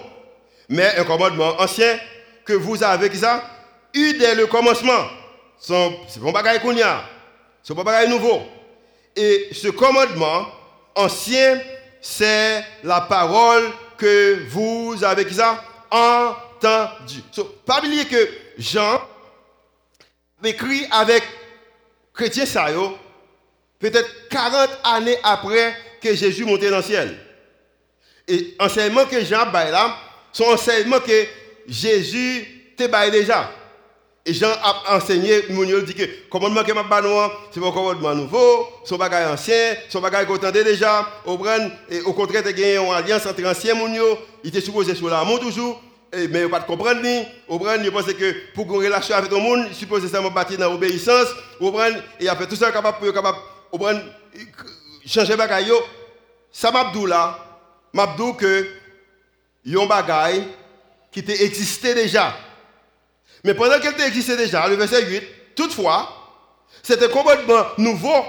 Mais 0.69 0.95
un 0.97 1.03
commandement 1.03 1.59
ancien 1.59 1.99
que 2.45 2.53
vous 2.53 2.83
avez 2.83 3.13
ça, 3.15 3.56
dès 4.17 4.35
le 4.35 4.47
commencement. 4.47 5.07
Ce 5.59 5.73
n'est 5.73 6.31
pas 6.31 6.43
bagay 6.43 6.59
qu'on 6.59 6.73
y 6.73 6.81
a. 6.81 7.03
Pas 7.75 8.05
nouveau. 8.07 8.41
Et 9.15 9.49
ce 9.51 9.67
commandement 9.69 10.45
ancien, 10.95 11.59
c'est 12.01 12.63
la 12.83 13.01
parole 13.01 13.71
que 13.97 14.47
vous 14.49 14.95
avez 15.03 15.27
ça? 15.33 15.63
Entendu. 15.89 17.21
pas 17.65 17.79
oublier 17.79 18.05
que 18.05 18.29
Jean 18.57 19.01
écrit 20.43 20.85
avec 20.91 21.23
chrétien 22.13 22.45
Sayo, 22.45 22.97
peut-être 23.79 24.27
40 24.29 24.69
années 24.83 25.17
après 25.23 25.75
que 26.01 26.13
Jésus 26.13 26.45
montait 26.45 26.69
dans 26.69 26.77
le 26.77 26.83
ciel. 26.83 27.17
Et 28.27 28.55
enseignement 28.59 29.05
que 29.05 29.23
Jean 29.23 29.49
baille 29.51 29.71
là, 29.71 29.97
son 30.31 30.45
enseignement 30.45 30.99
que 30.99 31.25
Jésus 31.67 32.73
te 32.77 33.09
déjà. 33.09 33.51
Et 34.29 34.33
Jean 34.33 34.49
a 34.61 34.97
enseigné, 34.97 35.45
il 35.49 35.85
dit 35.85 35.93
que 35.93 36.01
le 36.01 36.29
commandement 36.29 36.61
que 36.61 36.73
je 36.73 37.29
c'est 37.49 37.65
un 37.65 37.71
commandement 37.71 38.13
nouveau, 38.13 38.67
son 38.83 38.97
bagage 38.97 39.31
ancien, 39.31 39.75
son 39.87 40.01
bagage 40.01 40.27
qu'on 40.27 40.35
entendait 40.35 40.65
déjà. 40.65 41.07
Au, 41.25 41.39
et 41.89 42.01
au 42.01 42.11
contraire, 42.11 42.43
il 42.45 42.59
y 42.59 42.63
a 42.65 42.81
une 42.81 42.91
alliance 42.91 43.25
entre 43.25 43.45
anciens 43.45 43.73
mounio, 43.73 44.19
il 44.43 44.49
était 44.49 44.59
supposé 44.59 44.95
sur 44.95 45.07
l'amour 45.07 45.39
toujours, 45.39 45.81
mais 46.13 46.41
il 46.41 46.49
pas 46.49 46.59
de 46.59 46.65
comprendre. 46.65 46.99
Au 47.47 47.57
il 47.81 47.89
pense 47.89 48.03
que 48.03 48.53
pour 48.53 48.65
une 48.65 48.87
relation 48.87 49.15
avec 49.15 49.31
le 49.31 49.37
monde, 49.37 49.67
il 49.69 49.73
supposé 49.73 50.09
seulement 50.09 50.29
bâtir 50.29 50.57
dans 50.57 50.73
l'obéissance. 50.73 51.27
Au 51.61 51.73
et 52.19 52.27
après 52.27 52.47
tout 52.47 52.57
ça, 52.57 52.69
capable 52.69 52.97
pour 52.97 53.13
capable, 53.13 53.37
au 53.71 53.79
changer 55.05 55.37
bagage. 55.37 55.71
Ça 56.51 56.69
m'a 56.69 56.91
dit 56.93 57.05
là, 57.05 57.39
m'a 57.93 58.07
dit 58.07 58.35
que 58.37 58.67
un 59.67 59.85
bagage 59.85 60.41
qui 61.13 61.19
existait 61.19 61.95
déjà. 61.95 62.35
Mais 63.43 63.53
pendant 63.53 63.79
qu'elle 63.79 63.99
existait 64.01 64.37
déjà, 64.37 64.67
le 64.67 64.75
verset 64.75 65.05
8, 65.05 65.23
toutefois, 65.55 66.09
c'est 66.83 67.01
un 67.01 67.07
commandement 67.07 67.65
nouveau 67.77 68.23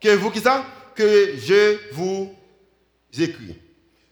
que 0.00 0.14
vous 0.14 0.30
qui 0.30 0.40
ça? 0.40 0.64
Que 0.94 1.34
je 1.38 1.78
vous 1.92 2.32
écris. 3.16 3.56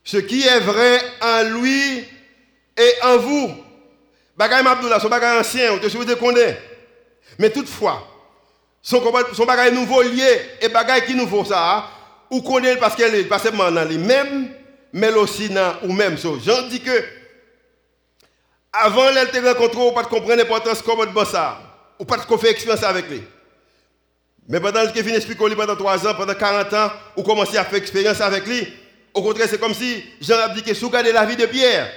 Ce 0.05 0.17
qui 0.19 0.47
est 0.47 0.61
vrai 0.61 1.01
en 1.21 1.43
lui 1.61 2.05
et 2.77 2.93
en 3.03 3.17
vous. 3.19 3.51
Bagay 4.37 4.63
Mabdoula, 4.63 5.01
son 5.01 5.09
bagage 5.09 5.41
ancien, 5.41 5.73
on 5.73 5.79
te 5.79 5.89
souhaite 5.89 6.19
connaît. 6.19 6.61
Mais 7.39 7.51
toutefois, 7.51 8.07
son, 8.83 9.03
son 9.33 9.45
bagage 9.45 9.73
nouveau 9.73 10.03
lié 10.03 10.41
et 10.61 10.69
bagage 10.69 11.07
qui 11.07 11.15
nouveau 11.15 11.45
ça, 11.45 11.89
ou 12.31 12.43
connaît 12.43 12.77
parce 12.77 12.95
qu'elle 12.95 13.15
est 13.15 13.25
pas 13.25 13.39
seulement 13.39 13.71
dans 13.71 13.85
lui-même, 13.85 14.49
mais 14.93 15.13
aussi 15.13 15.49
dans 15.49 15.75
ou 15.83 15.93
même. 15.93 16.19
So, 16.19 16.39
Jean 16.39 16.69
dit 16.69 16.81
que 16.81 17.05
avant 18.83 19.09
elle 19.09 19.31
te 19.31 19.39
rencontré, 19.39 19.81
ou 19.81 19.93
pas 19.93 20.03
de 20.03 20.09
comprendre 20.09 20.37
l'importance 20.37 20.83
de 20.83 21.25
ça, 21.25 21.61
ou 21.99 22.05
pas 22.05 22.17
de 22.17 22.37
faire 22.37 22.51
expérience 22.51 22.83
avec 22.83 23.09
lui. 23.09 23.23
Mais 24.49 24.61
pendant 24.61 24.87
qu'il 24.93 25.03
vient 25.03 25.15
expliquer 25.15 25.57
pendant 25.57 25.75
3 25.75 26.07
ans, 26.07 26.15
pendant 26.15 26.35
40 26.35 26.73
ans, 26.75 26.91
ou 27.17 27.23
commencé 27.23 27.57
à 27.57 27.65
faire 27.65 27.79
expérience 27.79 28.21
avec 28.21 28.47
lui, 28.47 28.67
au 29.13 29.23
contraire, 29.23 29.49
c'est 29.49 29.59
comme 29.59 29.75
si 29.75 30.05
Jean 30.21 30.39
a 30.39 30.49
dit 30.51 30.63
que 30.63 30.75
si 30.75 30.85
vous 30.85 30.91
la 30.91 31.25
vie 31.25 31.37
de 31.37 31.47
Pierre, 31.47 31.91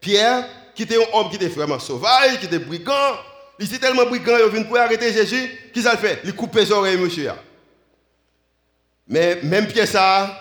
Pierre, 0.00 0.44
qui 0.74 0.84
était 0.84 0.96
un 0.96 1.06
homme 1.12 1.30
qui 1.30 1.36
était 1.36 1.48
vraiment 1.48 1.78
sauvage, 1.78 2.38
qui 2.38 2.46
était 2.46 2.58
brigand, 2.58 3.16
il 3.58 3.66
était 3.66 3.78
tellement 3.78 4.06
brigand, 4.06 4.36
il 4.44 4.50
vient 4.50 4.62
pour 4.62 4.78
arrêter 4.78 5.12
Jésus, 5.12 5.50
qu'il 5.72 5.82
fait? 5.82 6.20
Il 6.24 6.34
coupe 6.34 6.54
les 6.56 6.70
oreilles, 6.70 6.98
monsieur. 6.98 7.32
Mais 9.08 9.40
même 9.42 9.66
Pierre, 9.66 9.88
ça, 9.88 10.40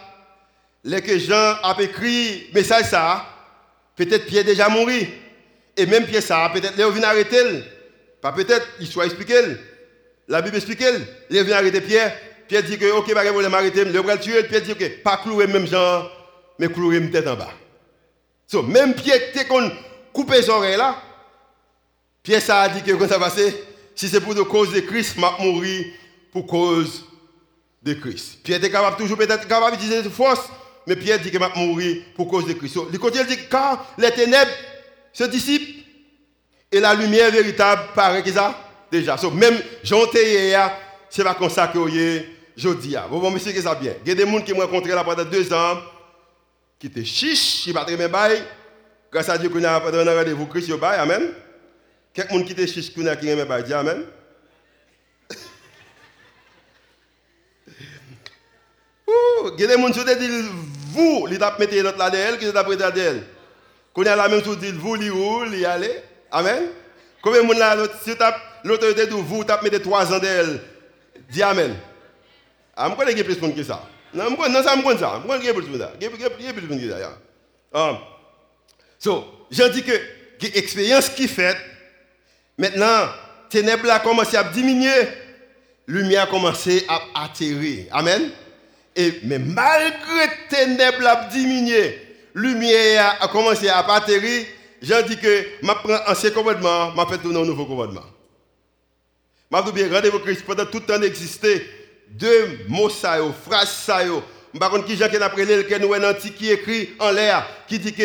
les 0.83 1.01
que 1.01 1.17
Jean 1.17 1.55
a 1.63 1.75
écrit 1.79 2.49
message 2.53 2.85
ça, 2.85 3.25
peut-être 3.95 4.25
Pierre 4.25 4.43
déjà 4.43 4.69
mort. 4.69 4.87
Et 5.77 5.85
même 5.85 6.05
Pierre 6.05 6.23
ça, 6.23 6.49
peut-être 6.53 6.73
il 6.77 6.93
vient 6.93 7.09
arrêter. 7.09 7.63
Pas 8.21 8.31
peut-être, 8.31 8.67
il 8.79 8.87
soit 8.87 9.05
expliqué. 9.05 9.35
La 10.27 10.41
Bible 10.41 10.57
explique. 10.57 10.83
Il 11.29 11.43
vient 11.43 11.57
arrêter 11.57 11.81
Pierre. 11.81 12.15
Pierre 12.47 12.63
dit 12.63 12.77
que, 12.77 12.91
ok, 12.91 13.13
pas 13.13 13.23
de 13.23 13.29
problème, 13.29 13.53
arrêter. 13.53 13.81
Il 13.81 13.91
va 13.91 14.15
le 14.15 14.19
tuer. 14.19 14.43
Pierre 14.43 14.61
dit, 14.61 14.73
ok, 14.73 15.01
pas 15.03 15.17
clouer 15.17 15.47
même 15.47 15.65
Jean, 15.65 16.07
mais 16.59 16.67
clouer 16.67 16.97
une 16.97 17.09
tête 17.09 17.27
en 17.27 17.35
bas. 17.35 17.53
So, 18.47 18.61
même 18.63 18.93
Pierre, 18.93 19.31
qui 19.31 19.45
qu'on 19.45 19.71
coupe 20.11 20.31
les 20.31 20.49
oreilles 20.49 20.77
là, 20.77 21.01
Pierre 22.21 22.41
ça 22.41 22.61
a 22.61 22.69
dit 22.69 22.83
que 22.83 22.91
quand 22.91 23.07
ça 23.07 23.17
va 23.17 23.29
passer, 23.29 23.55
si 23.95 24.09
c'est 24.09 24.19
pour 24.19 24.35
de 24.35 24.41
cause 24.41 24.73
de 24.73 24.81
Christ, 24.81 25.17
m'a 25.17 25.37
mourir 25.39 25.85
pour 26.31 26.45
cause 26.45 27.05
de 27.81 27.93
Christ. 27.93 28.39
Pierre 28.43 28.57
était 28.57 28.69
capable 28.69 28.97
toujours 28.97 29.17
peut-être 29.17 29.47
capable 29.47 29.77
d'utiliser 29.77 30.09
force 30.09 30.49
mais 30.87 30.95
Pierre 30.95 31.19
dit 31.19 31.29
qu'il 31.29 31.39
va 31.39 31.51
mourir 31.55 32.03
pour 32.15 32.27
cause 32.27 32.45
de 32.45 32.53
Christ. 32.53 32.77
Du 32.91 32.99
côté, 32.99 33.19
il 33.19 33.27
dit 33.27 33.37
car 33.49 33.85
les 33.97 34.11
ténèbres 34.11 34.51
se 35.13 35.23
dissipent 35.25 35.81
Et 36.71 36.79
la 36.79 36.93
lumière 36.93 37.31
véritable 37.31 37.81
paraît 37.93 38.23
que 38.23 38.31
ça? 38.31 38.57
Déjà. 38.89 39.17
So, 39.17 39.29
même 39.31 39.59
Jean 39.83 40.05
hier, 40.13 40.71
c'est 41.09 41.23
pas 41.23 41.35
comme 41.35 41.49
ça 41.49 41.67
que 41.67 41.79
je 42.55 42.69
dis. 42.69 42.95
Vous 43.09 43.19
voyez, 43.19 43.33
monsieur, 43.33 43.51
que 43.51 43.61
ça 43.61 43.75
bien. 43.75 43.93
Il 44.03 44.09
y 44.09 44.11
a 44.11 44.15
des 44.15 44.25
gens 44.29 44.41
qui 44.41 44.53
m'ont 44.53 44.61
rencontré 44.61 44.91
là 44.91 45.03
pendant 45.03 45.25
deux 45.25 45.51
ans, 45.53 45.79
qui 46.79 46.87
étaient 46.87 47.03
chiches, 47.03 47.63
qui 47.63 47.73
battent 47.73 47.91
mes 47.91 48.07
bails. 48.07 48.41
Grâce 49.11 49.27
à 49.29 49.37
Dieu 49.37 49.49
qu'on 49.49 49.63
a 49.63 49.71
un 49.71 49.79
rendez-vous 49.79 50.45
Christ, 50.45 50.69
yo 50.69 50.77
bail, 50.77 50.99
amen. 50.99 51.33
Quelqu'un 52.13 52.43
qui 52.43 52.53
était 52.53 52.67
chiche, 52.67 52.93
qui 52.93 53.07
a 53.07 53.15
qui 53.15 53.25
mes 53.25 53.45
bail, 53.45 53.63
dis 53.63 53.73
amen. 53.73 54.03
Il 59.57 59.59
y 59.59 59.63
a 59.65 59.67
des 59.67 59.81
gens 59.81 59.91
qui 59.91 60.15
disent 60.15 60.45
vous, 60.93 61.27
ils 61.29 61.43
ont 61.43 61.51
mis 61.59 61.81
l'autre 61.81 61.97
là 61.97 62.09
d'elle, 62.09 62.37
qui 62.37 62.47
ont 62.47 62.51
prêté 62.51 62.91
d'elle. 62.93 63.23
Y 63.97 64.07
a 64.07 64.15
la 64.15 64.27
même 64.27 64.43
chose, 64.43 64.57
dit 64.59 64.71
vous, 64.71 64.95
li 64.95 65.09
ou, 65.09 65.43
li 65.43 65.65
allez. 65.65 66.01
Amen. 66.31 66.69
Combien 67.21 67.41
de 67.41 67.47
monde 67.47 67.57
là, 67.57 67.75
si 68.03 68.11
l'autorité 68.63 69.05
de 69.05 69.13
vous, 69.13 69.43
as 69.47 69.61
mis 69.61 69.69
trois 69.81 70.13
ans 70.13 70.19
d'elle, 70.19 70.61
dis 71.29 71.43
Amen. 71.43 71.75
Ah, 72.75 72.89
je 72.89 72.95
connais 72.95 73.23
plus 73.23 73.35
de 73.35 73.41
monde 73.41 73.55
que 73.55 73.63
ça. 73.63 73.83
Non, 74.13 74.25
je 74.29 74.35
connais 74.35 74.63
ça, 74.63 74.75
je 74.75 74.81
connais 74.81 74.99
ça. 74.99 75.21
Je 75.23 75.51
plus 75.51 75.65
de 75.65 75.71
monde. 75.71 75.87
Je 75.99 76.07
connais 76.07 76.53
plus 76.53 76.61
de 76.61 76.67
monde 76.67 76.81
que 76.81 76.89
ça. 76.89 77.17
Um, 77.73 77.97
so, 78.99 79.47
j'ai 79.49 79.69
dit 79.69 79.83
que 79.83 79.93
l'expérience 80.41 81.09
qui 81.09 81.27
fait, 81.27 81.55
maintenant, 82.57 83.07
ténèbres 83.49 83.89
a 83.89 83.99
commencé 83.99 84.35
à 84.35 84.43
diminuer, 84.43 85.07
lumière 85.87 86.23
a 86.23 86.27
commencé 86.27 86.85
à 86.89 87.23
atterrir. 87.23 87.85
Amen. 87.91 88.31
Et, 88.95 89.19
mais 89.23 89.39
malgré 89.39 90.27
ténèbres 90.49 91.07
a 91.07 91.25
diminué, 91.25 92.10
lumière 92.33 93.17
a 93.21 93.27
commencé 93.27 93.67
à 93.67 93.79
atterrir, 93.79 94.45
j'ai 94.81 95.03
dit 95.03 95.17
que 95.17 95.45
je 95.61 95.67
prends 95.67 96.11
ancien 96.11 96.31
commandement, 96.31 96.93
je 96.95 97.13
fais 97.13 97.21
tourner 97.21 97.41
un 97.41 97.45
nouveau 97.45 97.65
commandement. 97.65 98.03
Je 99.53 99.71
dis 99.71 99.93
rendez-vous 99.93 100.19
Christ, 100.19 100.43
pendant 100.45 100.65
tout 100.65 100.79
le 100.79 100.85
temps 100.85 101.01
existé, 101.01 101.65
deux 102.09 102.59
mots 102.67 102.89
ça, 102.89 103.17
phrases 103.45 103.71
ça, 103.71 104.05
je 104.05 104.11
ne 104.59 104.81
qui 104.83 104.97
j'ai 104.97 105.03
appris 105.03 105.45
que 105.45 105.77
nous 105.77 105.93
avons 105.93 106.13
qui 106.37 106.49
écrit 106.49 106.89
en 106.99 107.11
l'air, 107.11 107.47
qui 107.67 107.79
dit 107.79 107.93
que 107.93 108.03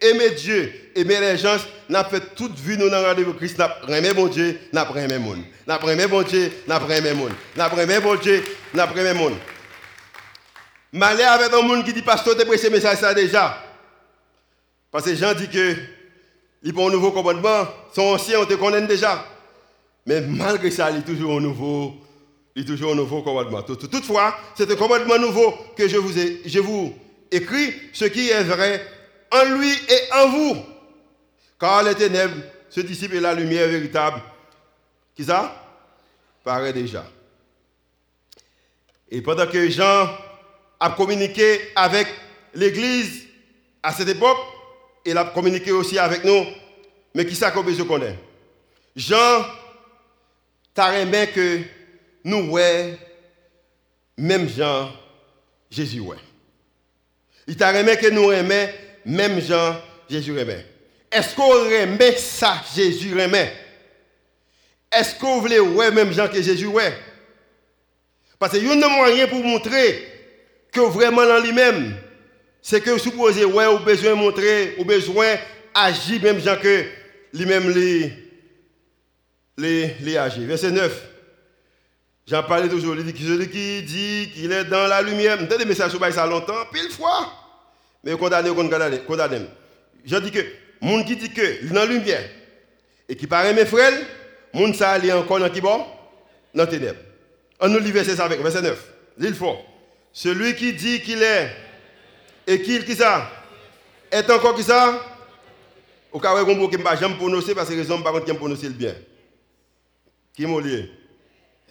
aimer 0.00 0.30
Dieu, 0.30 0.72
aimer 0.94 1.20
les 1.20 1.38
gens, 1.38 1.56
n'a 1.88 2.04
fait 2.04 2.34
toute 2.34 2.58
vie 2.58 2.76
nous 2.76 2.88
dans 2.88 3.02
rendez-vous 3.02 3.34
Christ, 3.34 3.58
n'a 3.58 3.98
aimé 3.98 4.12
bon 4.14 4.26
Dieu, 4.26 4.58
n'a 4.72 4.88
aimé 4.96 5.18
monde. 5.18 5.42
N'a 5.66 5.78
aimé 5.90 6.06
bon 6.06 6.22
Dieu, 6.22 6.50
n'a 6.66 6.80
aimé 6.90 7.12
monde. 7.12 7.32
N'a 7.56 7.68
bon 7.68 8.14
Dieu, 8.16 8.42
n'a 8.74 8.88
aimé. 8.96 9.34
Malheur 10.92 11.32
avec 11.32 11.52
un 11.52 11.62
monde 11.62 11.84
qui 11.84 11.92
dit, 11.92 12.02
pasteur, 12.02 12.36
tu 12.36 12.44
prêché 12.44 12.68
message 12.68 12.98
ça 12.98 13.14
déjà. 13.14 13.58
Parce 14.90 15.06
que 15.06 15.14
Jean 15.14 15.32
dit 15.32 15.48
que, 15.48 15.74
il 16.62 16.74
prend 16.74 16.88
un 16.88 16.92
nouveau 16.92 17.10
commandement, 17.12 17.66
son 17.94 18.02
ancien, 18.02 18.40
on 18.40 18.44
te 18.44 18.54
connaît 18.54 18.86
déjà. 18.86 19.24
Mais 20.04 20.20
malgré 20.20 20.70
ça, 20.70 20.90
il 20.90 20.98
est 20.98 21.02
toujours 21.02 21.38
un 21.38 21.40
nouveau, 21.40 21.94
il 22.54 22.62
est 22.62 22.66
toujours 22.66 22.92
un 22.92 22.96
nouveau 22.96 23.22
commandement. 23.22 23.62
Toutefois, 23.62 24.36
c'est 24.54 24.70
un 24.70 24.76
commandement 24.76 25.18
nouveau 25.18 25.54
que 25.76 25.88
je 25.88 25.96
vous, 25.96 26.12
je 26.12 26.90
écris, 27.30 27.72
ce 27.94 28.04
qui 28.04 28.28
est 28.28 28.44
vrai 28.44 28.86
en 29.30 29.44
lui 29.56 29.72
et 29.72 30.12
en 30.12 30.28
vous. 30.28 30.56
Car 31.58 31.82
les 31.84 31.94
ténèbres 31.94 32.36
se 32.68 32.80
dissipent 32.80 33.14
et 33.14 33.20
la 33.20 33.32
lumière 33.32 33.68
véritable, 33.68 34.20
qui 35.16 35.24
ça? 35.24 35.56
Paraît 36.44 36.72
déjà. 36.72 37.06
Et 39.10 39.22
pendant 39.22 39.46
que 39.46 39.70
Jean 39.70 40.08
a 40.82 40.90
communiqué 40.90 41.70
avec 41.76 42.08
l'Église 42.54 43.28
à 43.84 43.92
cette 43.92 44.08
époque, 44.08 44.38
il 45.04 45.16
a 45.16 45.24
communiqué 45.26 45.70
aussi 45.70 45.96
avec 45.96 46.24
nous, 46.24 46.44
mais 47.14 47.24
qui 47.24 47.36
ça 47.36 47.52
qu'on 47.52 47.62
connais 47.62 48.18
Jean, 48.96 49.46
t'as 50.74 50.98
aimé 50.98 51.28
que 51.32 51.60
nous, 52.24 52.50
ouais, 52.50 52.98
même 54.18 54.48
Jean, 54.48 54.90
Jésus, 55.70 56.00
ouais. 56.00 56.16
Il 57.46 57.56
t'a 57.56 57.72
aimé 57.78 57.96
que 57.96 58.08
nous 58.08 58.32
aimait, 58.32 58.74
même 59.04 59.40
Jean, 59.40 59.80
Jésus 60.10 60.36
aimait. 60.36 60.66
Est-ce 61.12 61.36
qu'on 61.36 61.64
aimait 61.70 62.16
ça, 62.16 62.60
Jésus 62.74 63.18
aimait 63.20 63.54
Est-ce 64.90 65.14
qu'on 65.14 65.40
voulait 65.40 65.60
ouais, 65.60 65.92
même 65.92 66.12
Jean 66.12 66.26
que 66.26 66.42
Jésus 66.42 66.66
ouais? 66.66 66.92
Parce 68.40 68.52
qu'il 68.52 68.66
y 68.66 68.68
a 68.68 68.72
un 68.72 68.88
moyen 68.88 69.28
pour 69.28 69.44
montrer 69.44 70.11
que 70.72 70.80
vraiment 70.80 71.24
dans 71.26 71.38
lui-même, 71.38 71.94
c'est 72.62 72.80
que 72.80 72.96
supposé, 72.98 73.44
ouais, 73.44 73.66
ou 73.66 73.78
besoin 73.80 74.14
montrer, 74.14 74.74
ou 74.78 74.84
besoin 74.84 75.36
agir 75.74 76.22
même 76.22 76.40
gens 76.40 76.56
que 76.56 76.84
lui-même 77.32 77.70
les, 77.70 78.12
les, 79.58 79.96
les 80.00 80.16
agir. 80.16 80.46
Verset 80.46 80.70
9. 80.70 81.08
J'en 82.26 82.42
parlais 82.44 82.68
toujours, 82.68 82.94
il 82.96 83.04
dit 83.04 83.24
celui 83.24 83.48
qui 83.48 83.82
dit 83.82 84.30
qu'il 84.32 84.52
est 84.52 84.64
dans 84.64 84.86
la 84.86 85.02
lumière, 85.02 85.38
je 85.38 85.56
des 85.56 85.64
messages 85.64 85.90
sur 85.90 86.12
ça 86.12 86.26
longtemps, 86.26 86.64
pile 86.72 86.90
fois. 86.90 87.32
Mais 88.04 88.16
condamné, 88.16 88.50
condamné, 88.50 88.98
condamné. 89.00 89.40
Je 90.04 90.16
dis 90.16 90.30
que, 90.30 90.40
monde 90.80 91.04
qui 91.04 91.16
dit 91.16 91.30
que 91.30 91.42
est 91.42 91.68
dans 91.68 91.80
la 91.80 91.86
lumière, 91.86 92.22
et 93.08 93.16
qui 93.16 93.26
paraît 93.26 93.52
mes 93.52 93.66
frères, 93.66 93.92
monde 94.54 94.74
ça 94.76 94.98
est 94.98 95.12
encore 95.12 95.40
dans 95.40 95.50
qui 95.50 95.60
bon? 95.60 95.84
Dans 96.54 96.66
ténèbres. 96.66 97.00
On 97.60 97.68
nous 97.68 97.80
lit 97.80 97.90
verset 97.90 98.20
avec, 98.20 98.40
verset 98.40 98.62
9. 98.62 98.92
L'île 99.18 99.34
fort. 99.34 99.71
Celui 100.12 100.54
qui 100.54 100.72
dit 100.74 101.00
qu'il 101.00 101.22
est 101.22 101.50
et 102.46 102.60
qu'il 102.62 102.84
qui 102.84 102.94
ça 102.94 103.30
est 104.10 104.28
encore 104.30 104.54
qui 104.54 104.62
ça 104.62 105.00
Au 106.12 106.20
cas 106.20 106.34
où 106.42 106.50
on 106.50 106.68
ne 106.68 106.76
pas 106.76 106.96
jamais 106.96 107.16
prononcer 107.16 107.54
parce 107.54 107.70
que 107.70 107.74
raison 107.74 108.02
par 108.02 108.12
contre 108.12 108.26
qui 108.26 108.34
prononcer 108.34 108.66
le 108.68 108.74
bien. 108.74 108.94
Qui 110.34 110.46
m'a 110.46 110.60
lié 110.60 110.90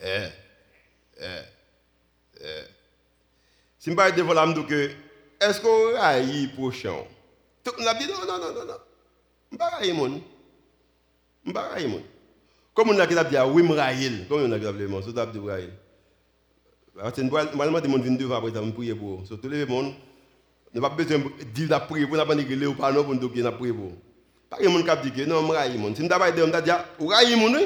Eh. 0.03 0.27
Eh. 1.19 1.25
Eh. 2.41 2.63
Si 3.77 3.91
je 3.91 3.95
parle 3.95 4.15
devant 4.15 4.33
l'âme 4.33 4.65
que 4.65 4.91
est-ce 5.39 5.59
qu'on 5.61 5.93
raille 5.93 6.47
prochain 6.55 6.95
Tout 7.63 7.73
le 7.77 7.83
monde 7.83 7.87
a 7.87 7.93
dit 7.95 8.07
non 8.07 8.25
non 8.25 8.39
non 8.39 8.53
non 8.53 8.65
non. 8.65 8.77
Je 9.51 9.55
ne 9.55 9.57
pas 9.57 9.69
railler 9.69 9.93
mon. 9.93 10.21
Je 11.45 11.51
pas 11.51 11.69
railler 11.69 11.87
mon. 11.87 12.03
Comme 12.73 12.89
on 12.89 12.99
a 12.99 13.05
dit 13.05 13.15
oui, 13.15 13.67
je 13.67 13.73
raille. 13.73 14.25
Comme 14.29 14.43
on 14.43 14.51
a 14.51 14.57
dit 14.59 14.83
mon, 14.83 15.01
c'est 15.01 15.13
Mwen 16.95 17.61
alman 17.63 17.81
te 17.81 17.87
moun 17.87 18.03
vin 18.03 18.17
devan 18.19 18.39
apre 18.41 18.51
ta 18.51 18.61
mwen 18.61 18.75
priye 18.75 18.95
pou. 18.97 19.21
So 19.25 19.37
tout 19.37 19.49
leve 19.51 19.69
moun, 19.71 19.93
nou 20.73 20.83
pa 20.83 20.91
bezwen 20.95 21.23
di 21.55 21.67
la 21.71 21.79
priye 21.87 22.07
pou, 22.07 22.19
nan 22.19 22.27
pa 22.27 22.35
nige 22.35 22.57
le 22.57 22.67
ou 22.67 22.77
pa 22.77 22.91
nou 22.91 23.07
pou 23.07 23.15
nou 23.15 23.23
doke 23.23 23.43
na 23.45 23.53
priye 23.55 23.75
pou. 23.75 23.95
Pari 24.51 24.67
moun 24.67 24.83
kap 24.83 24.99
dike, 24.99 25.23
non 25.23 25.45
mwen 25.47 25.55
rayi 25.55 25.77
moun. 25.79 25.95
Si 25.95 26.03
mwen 26.03 26.11
tabay 26.11 26.33
de, 26.35 26.43
mwen 26.43 26.51
ta 26.51 26.59
diya, 26.65 26.81
ou 26.99 27.07
rayi 27.13 27.37
moun 27.39 27.55
e? 27.55 27.63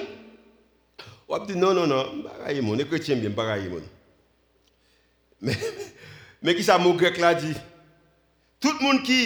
Ou 1.26 1.34
ap 1.34 1.48
di, 1.50 1.58
non, 1.58 1.74
non, 1.74 1.90
non, 1.90 2.12
mwen 2.20 2.44
rayi 2.44 2.62
moun, 2.62 2.78
e 2.78 2.86
kretien 2.86 3.18
bien, 3.18 3.34
mwen 3.34 3.50
rayi 3.50 3.72
moun. 3.74 3.90
Men 6.46 6.54
ki 6.54 6.66
sa 6.68 6.78
mou 6.78 6.94
grek 7.00 7.18
la 7.18 7.34
di, 7.34 7.50
tout 8.62 8.78
moun 8.86 9.02
ki 9.06 9.20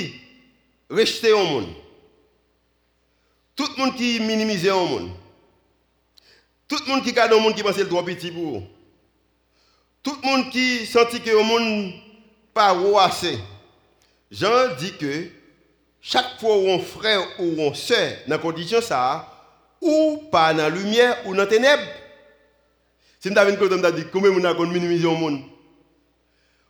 rejte 0.96 1.34
yon 1.34 1.52
moun, 1.52 1.68
tout 3.60 3.76
moun 3.76 3.92
ki 4.00 4.16
minimize 4.24 4.72
yon 4.72 4.88
moun, 4.88 5.10
tout 6.72 6.88
moun 6.88 7.04
ki 7.04 7.12
kade 7.18 7.36
yon 7.36 7.44
moun 7.44 7.58
ki 7.58 7.68
panse 7.68 7.84
l 7.84 7.92
dro 7.92 8.06
piti 8.08 8.32
pou 8.32 8.56
ou, 8.56 8.64
Tout 10.02 10.16
le 10.22 10.28
monde 10.28 10.50
qui 10.50 10.86
sentit 10.86 11.22
que 11.22 11.30
le 11.30 11.44
monde 11.44 11.94
pas 12.54 12.76
assez. 13.04 13.38
Jean 14.32 14.76
dit 14.78 14.94
que 14.98 15.28
chaque 16.02 16.40
fois 16.40 16.58
où 16.58 16.72
un 16.72 16.80
frère 16.80 17.22
ou 17.40 17.62
un 17.68 17.74
soeur 17.74 18.14
dans 18.28 18.36
la 18.36 18.42
condition 18.42 18.82
ça, 18.82 19.28
ou 19.82 20.18
pas 20.32 20.54
dans 20.54 20.64
la 20.64 20.70
lumière 20.70 21.18
ou 21.26 21.32
dans 21.32 21.42
la 21.42 21.48
ténèbres. 21.48 21.84
Si 23.20 23.30
nous 23.30 23.38
avons 23.38 23.52
une 23.52 23.92
dit 23.92 24.06
comment 24.12 24.28
on 24.28 24.44
a 24.44 24.54
minimisé 24.54 25.04
le 25.04 25.10
monde? 25.10 25.42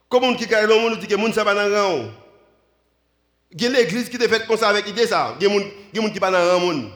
Comment 0.07 0.33
qui 0.33 0.47
carré 0.47 0.65
le 0.65 0.75
monde 0.75 0.99
dit 0.99 1.05
que 1.05 1.11
le 1.11 1.17
monde 1.17 1.33
ça 1.33 1.45
pas 1.45 1.53
dans 1.53 1.67
le 1.67 1.79
rang. 1.79 2.11
Il 3.51 3.61
y 3.61 3.65
a 3.65 3.69
l'église 3.69 4.09
qui 4.09 4.17
te 4.17 4.27
fait 4.27 4.45
comme 4.47 4.57
ça 4.57 4.69
avec 4.69 4.85
l'idée 4.85 5.05
ça. 5.05 5.35
Il 5.39 5.47
y 5.47 5.51
a 5.51 5.59
des 5.59 6.01
gens 6.01 6.09
qui 6.09 6.19
pas 6.19 6.31
dans 6.31 6.39
le 6.39 6.65
rang. 6.65 6.89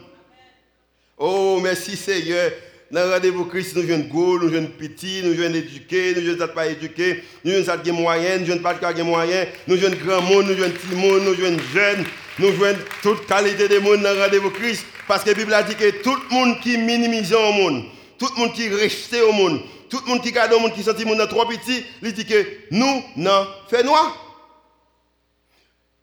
Oh 1.16 1.60
merci 1.62 1.96
Seigneur. 1.96 2.50
Dans 2.90 3.10
rendez-vous 3.10 3.46
Christ, 3.46 3.76
nous 3.76 3.86
jeunes 3.86 4.08
gros, 4.08 4.38
nous 4.38 4.52
jeunes 4.52 4.68
petits, 4.68 5.22
nous 5.24 5.34
jeunes 5.34 5.56
éduqués, 5.56 6.14
nous 6.14 6.22
jeunes 6.22 6.48
pas 6.48 6.66
éduqués, 6.66 7.24
nous 7.44 7.52
jeunes 7.52 7.92
moyens, 7.92 8.40
nous 8.40 8.46
jeunes 8.46 8.60
pas 8.60 8.74
moyens, 9.02 9.48
nous 9.66 9.76
jeunes 9.76 9.94
grand 9.94 10.20
monde, 10.20 10.46
nous 10.46 10.56
jeunes 10.56 10.72
petit 10.72 10.94
monde, 10.94 11.22
nous 11.22 11.34
jeunes 11.34 11.58
jeunes, 11.72 12.04
nous 12.38 12.52
jeunes 12.52 12.76
toute 13.02 13.26
qualité 13.26 13.68
de 13.68 13.78
monde 13.78 14.02
dans 14.02 14.14
rendez-vous 14.16 14.50
Christ. 14.50 14.84
Parce 15.08 15.24
que 15.24 15.30
la 15.30 15.34
Bible 15.34 15.54
a 15.54 15.62
dit 15.62 15.74
que 15.74 16.02
tout 16.02 16.14
le 16.14 16.34
monde 16.34 16.60
qui 16.60 16.76
minimise 16.76 17.32
au 17.32 17.52
monde, 17.52 17.84
tout 18.18 18.28
le 18.36 18.40
monde 18.40 18.52
qui 18.52 18.68
reste 18.68 19.14
au 19.14 19.32
monde, 19.32 19.62
tout 19.88 20.00
le 20.04 20.10
monde 20.10 20.22
qui 20.22 20.32
garde 20.32 20.52
au 20.52 20.60
monde, 20.60 20.74
qui 20.74 20.82
sentit 20.82 21.04
monde 21.04 21.26
trop 21.28 21.46
petit, 21.46 21.84
il 22.02 22.12
dit 22.12 22.26
que 22.26 22.46
nous, 22.70 23.02
non, 23.16 23.46
fait 23.70 23.82
noir. 23.82 24.20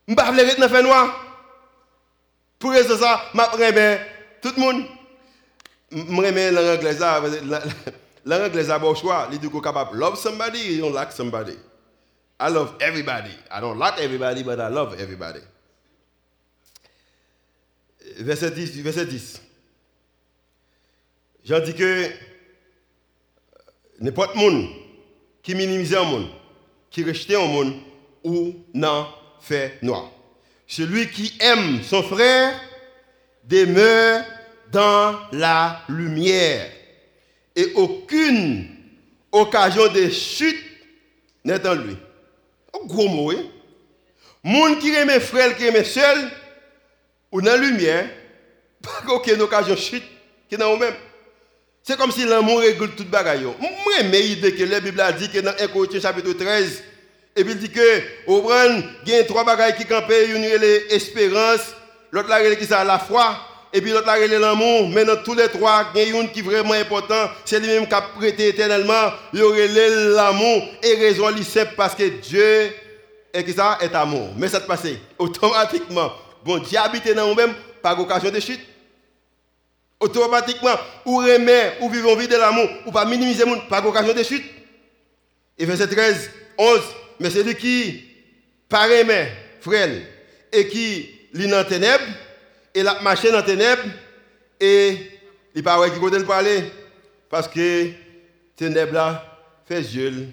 Je 0.07 0.13
ne 0.13 0.15
pas 0.15 0.33
fait 0.69 0.83
noir. 0.83 1.25
Pour 2.59 2.73
ça, 2.73 3.21
je 3.33 3.97
tout 4.41 4.53
le 4.55 4.61
monde. 4.61 4.83
Je 5.91 5.97
remets 5.97 6.51
langue 6.51 6.77
anglaise, 6.77 6.99
langue 8.25 8.41
anglaise 8.43 8.69
a 8.69 8.79
bon 8.79 8.95
choix. 8.95 9.27
Il 9.31 9.39
dit 9.39 9.49
qu'on 9.49 9.61
love 9.93 10.17
somebody, 10.17 10.75
you 10.75 10.81
don't 10.81 10.93
like 10.93 11.11
somebody. 11.11 11.57
I 12.39 12.49
love 12.49 12.75
everybody. 12.79 13.31
I 13.51 13.59
don't 13.59 13.77
like 13.77 13.99
everybody, 13.99 14.43
but 14.43 14.59
I 14.59 14.69
love 14.69 14.99
everybody. 14.99 15.41
Verset 18.17 18.51
10. 18.51 18.81
Verset 18.81 19.05
10. 19.05 19.41
J'en 21.45 21.59
dis 21.59 21.73
que 21.73 22.09
n'importe 23.99 24.35
monde 24.35 24.67
qui 25.43 25.53
minimise 25.55 25.93
un 25.95 26.03
monde, 26.03 26.27
qui 26.89 27.03
rejette 27.03 27.37
un 27.37 27.47
monde, 27.47 27.73
ou 28.23 28.55
n'en 28.73 29.07
fait 29.39 29.77
noir. 29.81 30.09
Celui 30.67 31.09
qui 31.09 31.35
aime 31.39 31.83
son 31.83 32.01
frère 32.03 32.59
demeure 33.43 34.23
dans 34.71 35.19
la 35.31 35.81
lumière. 35.89 36.69
Et 37.55 37.73
aucune 37.75 38.67
occasion 39.31 39.91
de 39.91 40.09
chute 40.09 40.63
n'est 41.43 41.67
en 41.67 41.75
lui. 41.75 41.97
Un 42.73 42.85
gros 42.85 43.07
mot, 43.07 43.31
hein? 43.31 43.43
Monde 44.43 44.79
qui 44.79 44.89
aime 44.93 45.19
frère, 45.19 45.55
qui 45.55 45.65
aime 45.65 45.83
seul, 45.83 46.31
ou 47.31 47.41
dans 47.41 47.51
la 47.51 47.57
lumière, 47.57 48.09
pas 48.81 49.13
aucune 49.13 49.41
occasion 49.41 49.75
de 49.75 49.79
chute 49.79 50.03
qui 50.47 50.55
est 50.55 50.57
dans 50.57 50.73
vous-même. 50.73 50.95
C'est 51.83 51.97
comme 51.97 52.11
si 52.11 52.25
l'amour 52.25 52.59
règle 52.59 52.89
toute 52.91 53.09
bagaille. 53.09 53.43
Moi, 53.43 53.69
j'aime 53.97 54.11
l'idée 54.11 54.53
que 54.53 54.63
la 54.63 54.79
Bible 54.79 55.01
a 55.01 55.11
dit 55.11 55.29
que 55.29 55.39
dans 55.39 55.53
1 55.59 55.67
Corinthiens 55.67 55.99
chapitre 55.99 56.33
13, 56.33 56.83
et 57.35 57.43
puis 57.43 57.53
il 57.53 57.59
dit 57.59 57.71
que, 57.71 58.01
au 58.27 58.47
il 59.05 59.13
y 59.13 59.25
trois 59.25 59.43
bagailles 59.43 59.75
qui 59.75 59.85
campent, 59.85 60.11
une 60.11 60.43
est 60.43 60.57
l'espérance, 60.57 61.73
l'autre 62.11 62.29
là, 62.29 62.55
qui 62.55 62.67
la 62.67 62.99
foi, 62.99 63.50
et 63.73 63.81
puis 63.81 63.91
l'autre 63.91 64.07
là, 64.07 64.17
l'amour. 64.27 64.89
Mais 64.89 65.05
tous 65.23 65.33
les 65.33 65.47
trois, 65.47 65.85
il 65.95 66.01
y 66.01 66.03
a 66.03 66.19
une 66.19 66.29
qui 66.31 66.39
est 66.39 66.43
vraiment 66.43 66.73
important, 66.73 67.29
c'est 67.45 67.59
lui-même 67.59 67.87
qui 67.87 67.93
a 67.93 68.01
prêté 68.01 68.49
éternellement, 68.49 69.13
il 69.33 69.41
aurait 69.43 69.67
l'amour, 69.67 70.67
et 70.83 70.95
raison, 70.95 71.29
il 71.35 71.45
simple 71.45 71.73
parce 71.77 71.95
que 71.95 72.07
Dieu 72.07 72.73
est, 73.33 73.43
qui 73.43 73.53
ça, 73.53 73.77
est 73.81 73.93
amour. 73.95 74.29
Mais 74.37 74.47
ça 74.47 74.59
te 74.59 74.67
passe 74.67 74.85
automatiquement. 75.17 76.11
Bon, 76.43 76.57
Dieu 76.57 76.77
habite 76.77 77.13
dans 77.13 77.27
nous-mêmes 77.29 77.53
par 77.81 77.99
occasion 77.99 78.29
de 78.29 78.39
chute 78.39 78.61
automatiquement, 80.01 80.75
ou 81.05 81.17
remet, 81.17 81.77
ou 81.79 81.89
vivons 81.89 82.15
vie 82.15 82.27
de 82.27 82.35
l'amour, 82.35 82.67
ou 82.87 82.91
pas 82.91 83.05
minimiser 83.05 83.45
monde 83.45 83.67
par 83.69 83.85
occasion 83.85 84.13
de 84.13 84.23
chute. 84.23 84.43
Et 85.57 85.65
verset 85.65 85.87
13, 85.87 86.31
11, 86.57 86.79
mais 87.19 87.29
celui 87.29 87.55
qui 87.55 88.03
paraît 88.67 89.05
frère, 89.61 89.89
et 90.51 90.67
qui 90.67 91.07
lit 91.33 91.47
dans 91.47 91.63
ténèbres, 91.63 92.03
et 92.73 92.83
la 92.83 93.01
marche 93.01 93.29
dans 93.29 93.37
les 93.37 93.45
ténèbres, 93.45 93.83
et 94.59 94.97
il 95.55 95.63
paraît 95.63 95.91
qu'il 95.91 95.99
peut 95.99 96.23
parler, 96.25 96.71
parce 97.29 97.47
que 97.47 97.91
ténèbres 98.55 98.93
là 98.93 99.39
fait 99.65 99.81
yeux 99.81 100.29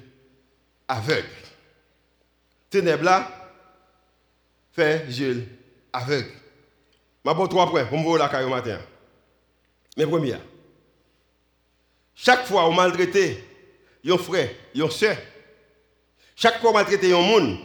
aveugle. 0.87 1.27
Ténèbres 2.71 3.05
là 3.05 3.29
fait 4.73 5.07
yeux 5.07 5.47
aveugle. 5.93 6.31
Je 7.25 7.31
vais 7.31 7.49
trois 7.49 7.69
points 7.69 7.85
pour 7.85 7.99
me 7.99 8.05
voir 8.05 8.19
la 8.19 8.29
carrière 8.29 8.49
matin. 8.49 8.79
Mais 9.97 10.07
première, 10.07 10.41
chaque 12.15 12.47
fois 12.47 12.67
on 12.69 12.73
maltraité 12.73 13.45
un 14.07 14.17
frère, 14.17 14.51
un 14.77 14.89
soeur, 14.89 15.17
chaque 16.37 16.61
fois 16.61 16.71
on 16.71 16.75
maltraité 16.75 17.13
un 17.13 17.21
monde, 17.21 17.59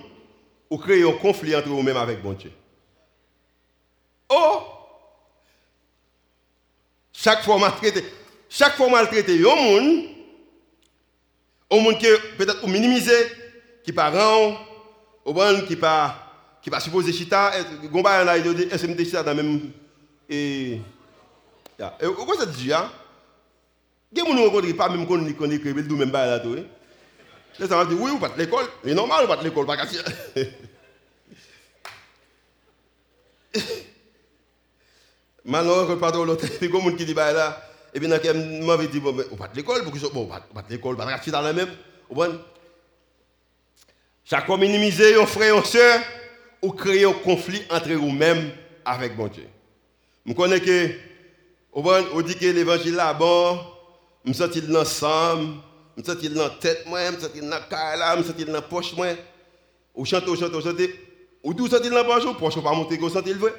on 0.69 0.77
crée 0.77 1.03
un 1.03 1.11
conflit 1.13 1.55
entre 1.55 1.69
vous-même 1.69 1.97
avec 1.97 2.21
bon 2.21 2.33
Dieu. 2.33 2.51
Oh! 4.33 4.63
Chaque 7.11 7.43
fois 7.43 7.59
maltraité, 7.59 8.03
chaque 8.49 8.75
fois 8.75 8.89
maltraité 8.89 9.39
un 9.39 9.55
monde, 9.55 10.05
un 11.71 11.79
monde 11.79 11.97
qui 11.99 12.07
peut-être 12.37 12.67
minimiser, 12.67 13.31
qui 13.83 13.93
pas 13.93 14.09
rend, 14.09 14.57
au 15.23 15.33
bon 15.33 15.61
qui 15.67 15.75
pas 15.75 16.59
qui 16.61 16.69
pas 16.69 16.79
supposé 16.79 17.13
chita, 17.13 17.51
gomba 17.91 18.23
là 18.23 18.37
il 18.37 18.53
dit 18.55 19.05
chita 19.05 19.21
dans 19.21 19.35
même 19.35 19.71
et 20.27 20.79
et 21.75 22.05
ça 22.37 22.45
dit 22.45 22.73
hein? 22.73 22.91
Il 24.11 24.19
y 24.19 24.21
a 24.21 24.25
des 24.25 24.31
gens 24.31 24.61
qui 24.61 24.73
pas 24.73 24.89
même 24.89 25.05
qu'on 25.05 25.33
connaît 25.33 25.59
que 25.59 25.69
le 25.69 25.95
même 25.95 26.11
pas 26.11 26.25
là 26.25 26.39
tout. 26.39 26.57
Va 27.59 27.85
dire 27.85 28.01
oui 28.01 28.11
ou 28.11 28.17
pas 28.17 28.31
l'école, 28.35 28.65
c'est 28.83 28.93
normal 28.95 29.27
pas 29.27 29.41
l'école 29.41 29.67
pas 29.67 29.77
je 35.45 35.95
parle 35.95 36.13
de 36.13 36.21
l'autre, 36.23 36.45
on 36.73 36.91
dit 36.91 37.13
bah 37.13 37.33
là, 37.33 37.61
et 37.93 37.99
puis 37.99 38.07
dit 38.09 38.99
bon, 38.99 39.13
pas 39.37 39.47
de 39.47 39.55
l'école, 39.55 39.83
pour 39.83 39.93
l'école, 40.69 40.95
pas 40.97 41.05
de 41.05 41.31
dans 41.31 41.41
la 41.41 41.53
même, 41.53 41.69
bon. 42.09 42.39
Chaque 44.25 44.45
fois 44.45 44.57
minimiser 44.57 45.15
un 45.15 45.25
frère, 45.25 45.57
une 45.57 45.63
soeur, 45.65 45.99
ou 46.61 46.71
créer 46.71 47.05
un 47.05 47.11
conflit 47.11 47.61
entre 47.69 47.91
vous-même 47.91 48.51
avec 48.85 49.15
Dieu. 49.31 49.47
Je 50.25 50.33
connais 50.33 50.61
que 50.61 50.91
on 51.73 52.21
dit 52.21 52.35
l'évangile 52.39 52.95
là 52.95 53.13
bon, 53.13 53.59
je 54.23 54.29
me 54.29 54.33
sens 54.33 54.49
je 55.97 56.03
sens 56.03 56.33
dans 56.33 56.43
la 56.43 56.49
tête, 56.51 56.83
je 56.85 56.89
me 56.89 57.19
sens 57.19 57.33
dans 57.33 57.49
la 57.49 57.59
carrière, 57.59 58.13
je 58.13 58.19
me 58.19 58.23
sens 58.23 58.45
dans 58.45 58.53
la 58.53 58.61
poche. 58.61 58.93
Ou 59.95 60.05
chante, 60.05 60.27
ou 60.27 60.35
chante, 60.35 60.53
ou 60.53 60.61
chante. 60.61 60.81
Ou 61.43 61.53
d'où 61.53 61.67
sent-il 61.67 61.89
dans 61.89 61.97
la 61.97 62.03
poche, 62.05 62.23
poche 62.39 62.63
pas 62.63 62.71
monter, 62.71 62.97
vous 62.97 63.09
sentez 63.09 63.33
le 63.33 63.39
vrai. 63.39 63.53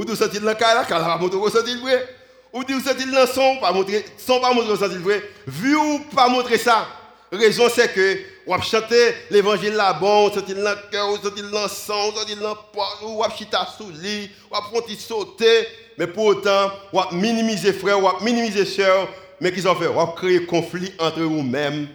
Ou 0.00 0.04
d'où 0.06 0.16
sent-il 0.16 0.40
dans 0.40 0.46
la 0.46 0.54
pas 0.54 1.18
monter, 1.18 1.36
vous 1.36 1.50
sentez 1.50 1.74
le 1.74 1.80
vrai. 1.80 2.08
Ou 2.54 2.64
d'où 2.64 2.80
sent-il 2.80 3.10
dans 3.10 3.26
son, 3.26 3.58
pas 3.60 3.70
montrer, 3.70 4.02
son 4.16 4.40
pas 4.40 4.54
montrer, 4.54 4.74
sentez 4.74 4.94
le 4.94 5.02
vrai. 5.02 5.22
Vu 5.46 5.76
ou 5.76 5.98
pas 6.14 6.26
montrer 6.26 6.56
ça, 6.56 6.88
raison 7.30 7.64
c'est 7.68 7.92
que, 7.92 8.18
ou 8.46 8.58
chanter 8.62 9.12
l'évangile 9.30 9.74
là 9.74 9.92
bon, 9.92 10.32
sentez 10.32 10.54
dans 10.54 10.74
cœur, 10.90 11.10
vous 11.10 11.18
sentez 11.18 11.42
dans 11.42 11.68
sang, 11.68 12.12
vous 12.12 12.18
sentez 12.18 12.34
dans 12.36 12.48
la 12.48 12.54
poche, 12.54 13.02
ou 13.02 13.22
chita 13.36 13.68
sous 13.76 13.90
lit, 13.90 14.30
ou 14.50 14.96
sauter. 14.98 15.66
Mais 15.98 16.06
pour 16.06 16.24
autant, 16.24 16.70
on 16.94 17.14
minimiser 17.14 17.74
frère, 17.74 18.02
on 18.02 18.24
minimiser 18.24 18.64
soeur, 18.64 19.06
mais 19.38 19.52
qu'ils 19.52 19.68
ont 19.68 19.74
fait, 19.74 19.88
on 19.88 20.06
créer 20.12 20.46
conflit 20.46 20.94
entre 20.98 21.20
vous-même 21.20 21.88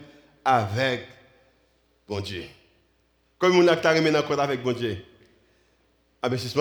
avec 0.43 1.07
bon 2.07 2.19
Dieu. 2.19 2.43
Comme 3.39 3.57
on 3.57 3.67
a 3.67 3.75
dans 3.75 4.21
compte 4.21 4.39
avec 4.39 4.61
bon 4.61 4.73
Dieu. 4.73 4.95
Ah 6.21 6.29
ben, 6.29 6.37
si 6.37 6.53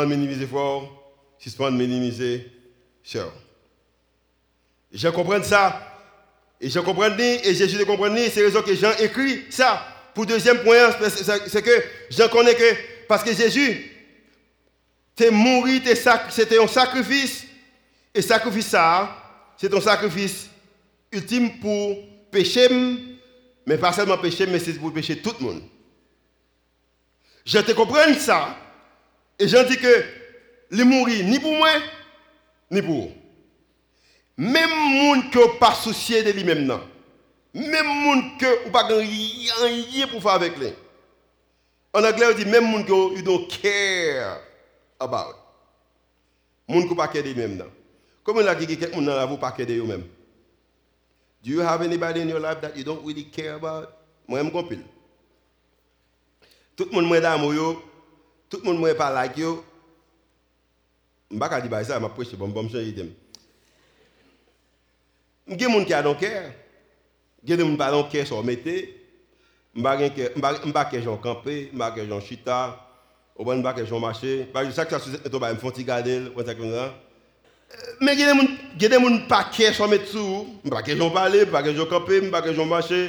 c'est 1.39 1.59
minimiser 1.71 2.51
soeur. 3.03 3.33
Je 4.93 5.09
comprends 5.09 5.43
ça. 5.43 5.91
Et 6.61 6.71
je 6.71 6.79
comprends 6.81 7.11
et 7.19 7.55
Jésus 7.55 7.77
de 7.77 7.85
comprendre, 7.85 8.17
c'est 8.31 8.43
raison 8.43 8.63
que 8.63 8.75
Jean 8.75 8.93
écrit 8.99 9.45
ça. 9.51 9.87
Pour 10.15 10.25
deuxième 10.25 10.63
point, 10.63 10.91
c'est 11.11 11.63
que 11.63 11.85
Jean 12.11 12.29
connais 12.29 12.55
que, 12.55 12.75
parce 13.09 13.25
que 13.25 13.35
Jésus, 13.35 13.91
c'est 15.19 15.31
mourir, 15.31 15.83
c'était 16.31 16.59
un 16.59 16.69
sacrifice. 16.69 17.45
Et 18.15 18.23
sacrifice 18.23 18.69
ça, 18.69 19.53
c'est 19.57 19.75
un 19.75 19.81
sacrifice 19.81 20.49
ultime 21.13 21.59
pour 21.59 21.99
pécher, 22.31 22.69
mais 23.67 23.77
pas 23.77 23.93
seulement 23.93 24.19
pécher, 24.19 24.47
mais 24.47 24.61
c'est 24.61 24.75
pour 24.75 24.93
pécher 24.93 25.19
tout 25.19 25.35
le 25.41 25.47
monde. 25.47 25.63
Je 27.45 27.59
te 27.59 27.73
comprends 27.73 28.15
ça. 28.19 28.57
Et 29.39 29.49
j'en 29.49 29.65
dis 29.65 29.77
que 29.77 30.05
les 30.75 30.85
mourir 30.85 31.25
ni 31.25 31.39
pour 31.39 31.53
moi, 31.53 31.71
ni 32.71 32.83
pour 32.83 32.95
vous. 32.95 33.13
Même 34.37 34.71
monde 34.71 35.31
qui 35.31 35.39
n'a 35.39 35.45
pas 35.61 35.75
soucié 35.75 36.23
de 36.23 36.33
lui-même, 36.33 36.67
même 37.55 37.87
monde 37.87 38.39
qui 38.39 38.45
n'a 38.45 38.71
pas 38.73 38.89
pour 40.11 40.23
faire 40.23 40.33
avec 40.33 40.59
lui. 40.59 40.73
En 41.93 42.03
anglais, 42.03 42.27
on 42.33 42.37
dit 42.37 42.45
même 42.45 42.67
monde 42.67 42.85
qui 42.87 43.23
don't 43.23 43.47
care 43.47 44.41
about. 44.99 45.37
Moun 46.67 46.89
qui 46.89 46.95
pas 46.95 47.07
de 47.07 47.21
lui-même. 47.21 47.63
Comment 48.25 48.41
la 48.41 48.57
qui 48.57 48.67
quelqu'un 48.67 49.01
dans 49.01 49.15
la 49.15 49.27
vous 49.27 49.37
pas 49.37 49.53
de 49.53 49.81
vous-même? 49.81 50.05
Do 51.45 51.51
you 51.51 51.61
have 51.61 51.83
anybody 51.83 52.23
in 52.23 52.29
your 52.29 52.41
life 52.41 52.61
that 52.63 52.75
you 52.75 52.83
don't 52.83 53.05
really 53.05 53.25
care 53.25 53.57
about? 53.57 53.89
Moi, 54.27 54.43
je 54.43 54.51
compile. 54.51 54.83
Tout 56.75 56.89
le 56.91 57.03
monde 57.03 57.15
est 57.15 57.21
d'amour, 57.21 57.83
tout 58.49 58.61
le 58.65 58.73
monde 58.73 58.89
est 58.89 58.95
pas 58.95 59.13
like 59.13 59.37
yo. 59.37 59.63
Mbak 61.31 61.53
a 61.53 61.61
di 61.61 61.69
bay 61.69 61.85
sa, 61.85 62.01
m 62.01 62.05
ap 62.05 62.15
preche, 62.17 62.37
bon 62.37 62.53
bon 62.53 62.67
msye 62.69 62.83
idem. 62.89 63.09
Mge 65.49 65.69
moun 65.69 65.85
ki 65.85 65.95
adon 65.97 66.17
kèr, 66.17 66.53
gen 67.45 67.59
de 67.61 67.65
moun 67.65 67.77
balon 67.81 68.07
kèr 68.13 68.27
sou 68.29 68.43
mette, 68.43 68.75
mbak 69.75 70.01
e 70.07 71.01
jan 71.03 71.19
kampe, 71.23 71.71
mbak 71.73 71.99
e 71.99 72.07
jan 72.09 72.23
chita, 72.25 72.61
ou 73.37 73.45
ban 73.45 73.61
mbak 73.61 73.83
e 73.83 73.87
jan 73.89 74.01
mache, 74.01 74.47
mbak 74.51 74.71
e 74.71 74.77
sak 74.77 74.95
sa 74.95 75.01
sou 75.01 75.19
eto 75.21 75.41
bay 75.41 75.53
mfonti 75.57 75.85
gadel, 75.85 76.31
wè 76.37 76.47
sak 76.47 76.63
yon 76.63 76.73
zan. 76.73 76.95
Men 78.01 78.17
gen 78.17 78.31
de 78.31 78.39
moun, 78.39 78.57
gen 78.79 78.95
de 78.95 79.03
moun 79.03 79.21
pa 79.29 79.43
kèr 79.53 79.75
sou 79.77 79.89
mette 79.89 80.09
sou, 80.13 80.47
mbak 80.65 80.89
e 80.89 80.97
jan 80.97 81.13
pale, 81.13 81.45
mbak 81.51 81.69
e 81.73 81.77
jan 81.77 81.93
kampe, 81.93 82.23
mbak 82.31 82.49
e 82.49 82.57
jan 82.57 82.71
mache, 82.71 83.03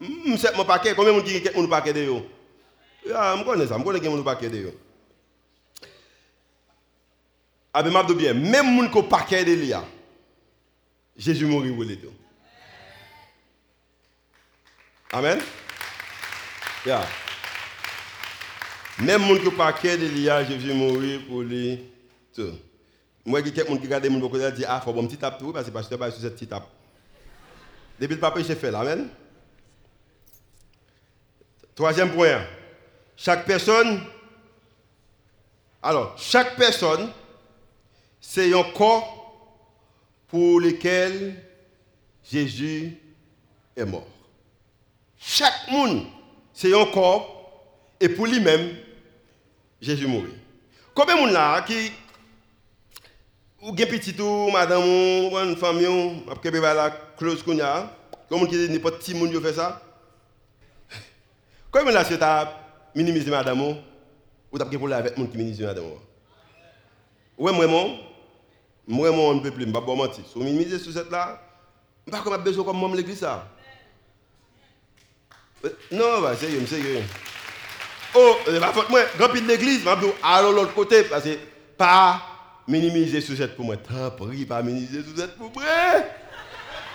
msep 0.00 0.56
moun 0.56 0.68
pa 0.68 0.80
kèr, 0.82 0.96
konwen 0.98 1.16
moun 1.16 1.24
ki 1.24 1.40
gen 1.44 1.56
moun 1.56 1.72
pa 1.72 1.80
kèr 1.84 1.96
de 1.96 2.04
yo? 2.10 2.20
Ya, 3.06 3.32
m 3.36 3.46
konen 3.48 3.68
sa, 3.68 3.78
m 3.80 3.84
konen 3.86 4.02
gen 4.02 4.12
moun 4.12 4.26
pa 4.26 4.36
kèr 4.36 4.52
de 4.52 4.66
yo. 4.66 4.76
Ben, 7.72 7.84
je 7.84 8.14
bien, 8.14 8.34
même 8.34 8.66
les 8.66 8.82
gens 8.82 8.90
qui 8.90 8.98
ne 8.98 9.02
pas 9.02 9.26
de 9.30 9.52
lui, 9.52 9.72
Jésus 11.16 11.46
mourit 11.46 11.72
les 11.86 11.96
deux. 11.96 12.12
Amen. 15.12 15.38
Yeah. 16.84 17.06
Même 18.98 19.22
les 19.22 19.28
gens 19.28 19.40
qui 19.40 19.44
ne 19.44 19.50
pas 19.50 19.72
de 19.72 20.06
lui, 20.06 20.28
Jésus 20.48 20.72
mourit 20.72 21.18
pour 21.20 21.42
les 21.42 21.84
deux. 22.36 22.54
Moi, 23.24 23.42
quelqu'un 23.42 23.64
qui 23.64 23.82
regarde 23.82 24.06
mon 24.06 24.28
côté 24.28 24.50
dit 24.52 24.64
Ah, 24.66 24.80
faut 24.80 24.92
bon 24.92 25.06
petit 25.06 25.16
tape 25.16 25.38
tout, 25.38 25.52
parce 25.52 25.66
que 25.66 25.70
pasteur 25.70 25.98
pas 25.98 26.10
sur 26.10 26.20
cette 26.20 26.34
petite 26.34 26.50
tape. 26.50 26.66
Depuis 28.00 28.14
le 28.14 28.20
papa, 28.20 28.42
j'ai 28.42 28.54
fait 28.54 28.74
amen. 28.74 29.08
Troisième 31.74 32.10
point. 32.10 32.42
Chaque 33.16 33.44
personne, 33.44 34.00
alors, 35.82 36.16
chaque 36.18 36.56
personne, 36.56 37.10
c'est 38.20 38.52
un 38.54 38.62
corps 38.74 39.20
pour 40.28 40.60
lequel 40.60 41.34
Jésus 42.30 42.96
est 43.76 43.84
mort. 43.84 44.06
Chaque 45.18 45.68
monde, 45.70 46.06
c'est 46.52 46.74
un 46.74 46.86
corps, 46.86 47.40
et 48.00 48.08
pour 48.08 48.26
lui-même, 48.26 48.76
Jésus 49.80 50.06
mourit. 50.06 50.34
Combien 50.94 51.16
de 51.16 51.20
monde 51.20 51.32
là 51.32 51.62
qui 51.62 51.92
ou 53.62 53.76
gen 53.76 53.86
petit 53.88 54.18
ou 54.20 54.50
madame 54.50 54.82
ou 54.82 55.36
une 55.36 55.56
famille 55.56 56.22
après 56.30 56.50
la 56.50 56.90
close 57.16 57.42
qu'on 57.42 57.58
a 57.60 57.90
comme 58.28 58.46
qui 58.48 58.56
dit 58.56 58.70
n'importe 58.70 58.98
petit 58.98 59.14
monde 59.14 59.38
fait 59.40 59.52
ça 59.52 59.82
Combien 61.70 61.92
là 61.92 62.04
c'est 62.04 62.18
ta 62.18 62.58
minimiser 62.94 63.30
madame 63.30 63.60
ou 63.60 63.76
pour 64.50 64.92
avec 64.92 65.14
qui 65.14 65.62
madame 65.62 65.84
Ouais 67.38 67.52
vraiment 67.52 68.09
vraiment 68.90 69.28
on 69.28 69.34
ne 69.34 69.40
peut 69.40 69.50
plus 69.50 69.70
pas 69.70 69.80
bon 69.80 69.96
mentir. 69.96 70.24
Si 70.30 70.38
minimiser 70.38 70.78
sur 70.78 70.92
cette 70.92 71.10
là, 71.10 71.40
pas 72.10 72.20
comme 72.20 72.42
besoin 72.42 72.64
comme 72.64 72.76
moi 72.76 72.90
l'église. 72.94 73.24
Euh, 75.64 75.68
non, 75.92 76.20
bah, 76.22 76.34
sérieux, 76.36 76.64
sérieux. 76.66 77.02
Oh, 78.14 78.36
la 78.48 78.72
faute 78.72 78.88
moi, 78.90 79.02
grand 79.16 79.28
de 79.28 79.38
l'église, 79.40 79.80
je 79.80 79.84
vais 79.84 80.14
aller 80.22 80.52
l'autre 80.52 80.74
côté 80.74 81.04
parce 81.04 81.24
que 81.24 81.36
pas 81.76 82.20
minimiser 82.66 83.20
Suzette 83.20 83.56
pour 83.56 83.64
moi. 83.64 83.76
Tant 83.76 84.10
pis, 84.10 84.44
pas 84.44 84.62
minimiser 84.62 85.02
Suzette 85.02 85.36
pour 85.36 85.52
moi. 85.52 85.64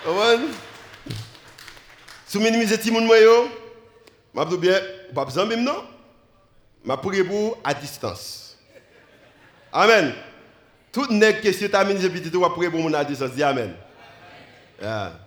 Comment 0.03 0.45
Si 2.25 2.37
vous 2.37 2.43
minimisez 2.43 2.77
le 2.85 2.91
monde, 2.91 3.07
je 3.09 4.55
vais 4.55 4.57
bien, 4.57 4.79
pas 5.13 5.25
besoin 5.25 5.45
même 5.45 5.63
non? 5.63 5.83
Je 6.85 7.11
vais 7.11 7.23
pour 7.23 7.57
à 7.63 7.73
distance. 7.73 8.57
Amen. 9.71 10.13
Tout 10.95 11.11
nègre 11.11 11.41
que 11.41 11.51
si 11.51 11.69
tu 11.69 11.75
as 11.75 11.83
minimiser 11.83 12.09
petit, 12.09 12.29
prier 12.29 12.71
pour 12.71 12.79
mon 12.79 12.93
à 12.93 13.03
distance. 13.03 13.31
Dis 13.31 13.43
Amen. 13.43 13.75
Yeah. 14.81 15.19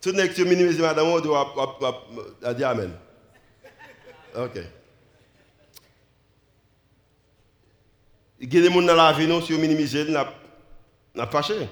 Tout 0.00 0.12
nègre 0.12 0.30
que 0.30 0.34
tu 0.34 0.46
minimises 0.46 0.80
madame, 0.80 1.20
tu 1.20 1.28
vas 1.28 2.54
dire 2.54 2.68
Amen. 2.68 2.90
Ok. 4.34 4.58
Il 8.40 8.54
y 8.54 8.56
a 8.56 8.62
des 8.62 8.72
gens 8.72 8.80
dans 8.80 8.94
la 8.94 9.12
vie, 9.12 9.26
nous, 9.26 9.42
si 9.42 9.52
vous 9.52 9.60
minimisez, 9.60 10.06
nous 10.06 10.12
n'a 11.14 11.26
fâché. 11.26 11.68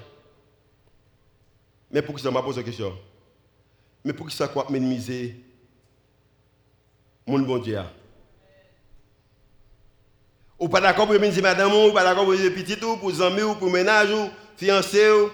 Mais 1.89 2.03
pour 2.03 2.13
qui 2.15 2.21
ça 2.21 2.29
m'a 2.29 2.43
posé 2.43 2.59
la 2.59 2.65
question? 2.65 2.95
Mais 4.05 4.13
pour 4.13 4.27
qui 4.27 4.35
ça 4.35 4.47
quoi 4.47 4.67
minimiser 4.69 5.43
mon 7.25 7.39
bon 7.39 7.57
Dieu? 7.57 7.79
Ou 10.59 10.67
pas 10.67 10.81
d'accord 10.81 11.05
pour 11.05 11.13
minimiser 11.15 11.41
madame 11.41 11.73
ou 11.73 11.91
pas 11.91 12.03
d'accord 12.03 12.23
pour 12.23 12.33
minimiser 12.33 12.53
petit 12.53 12.83
ou 12.83 12.97
pour 12.97 13.21
amis 13.21 13.43
ou 13.43 13.55
pour 13.55 13.69
ménage 13.69 14.11
ou 14.11 14.29
fiancé 14.57 15.09
ou 15.11 15.29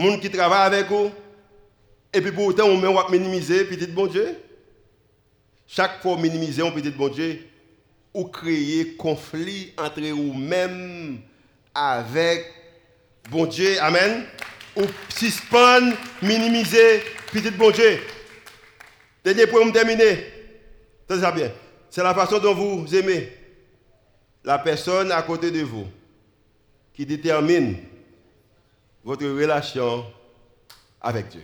monde 0.00 0.20
qui 0.20 0.30
travaille 0.30 0.66
avec 0.74 0.88
vous 0.88 1.10
et 2.12 2.20
puis 2.20 2.32
pour 2.32 2.46
autant 2.46 2.66
on 2.66 2.78
met 2.78 3.18
minimiser 3.18 3.64
petit 3.64 3.86
bon 3.86 4.06
Dieu 4.06 4.36
chaque 5.66 6.02
fois 6.02 6.16
minimiser 6.16 6.62
un 6.62 6.70
petit 6.70 6.90
bon 6.90 7.08
Dieu, 7.08 7.40
ou 8.12 8.24
créer 8.24 8.94
conflit 8.96 9.72
entre 9.76 10.02
vous-même 10.02 11.18
avec 11.74 12.46
bon 13.30 13.46
Dieu. 13.46 13.76
Amen. 13.80 14.24
Ou 14.76 14.82
suspendre, 15.08 15.96
minimiser 16.22 17.02
petit 17.32 17.50
bon 17.50 17.70
Dieu. 17.70 17.98
Dernier 19.24 19.46
point 19.46 19.70
terminer. 19.70 20.26
C'est 21.90 22.02
la 22.02 22.14
façon 22.14 22.38
dont 22.38 22.54
vous 22.54 22.94
aimez 22.94 23.32
la 24.44 24.58
personne 24.58 25.10
à 25.10 25.22
côté 25.22 25.50
de 25.50 25.62
vous 25.62 25.86
qui 26.92 27.06
détermine 27.06 27.76
votre 29.02 29.26
relation 29.26 30.04
avec 31.00 31.28
Dieu. 31.28 31.42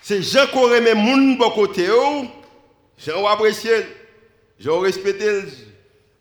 C'est 0.00 0.22
gens 0.22 0.46
qui 0.46 0.56
auraient 0.56 0.80
même 0.80 0.98
moun 0.98 1.36
bon 1.36 1.50
côté, 1.50 1.86
gens 1.86 3.26
apprécié, 3.26 3.72
gens 4.58 4.78
respecté, 4.78 5.42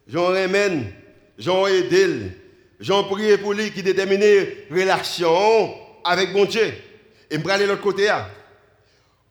gens 0.07 0.27
remène, 0.27 0.91
gens 1.37 1.67
aidé, 1.67 2.31
gens 2.79 3.03
prié 3.03 3.37
pour 3.37 3.53
lui 3.53 3.71
qui 3.71 3.83
détermine 3.83 4.23
relation 4.71 5.75
avec 6.03 6.33
bon 6.33 6.45
Dieu. 6.45 6.73
Et 7.29 7.37
me 7.37 7.47
aller 7.49 7.65
de 7.65 7.71
l'autre 7.71 7.81
côté. 7.81 8.11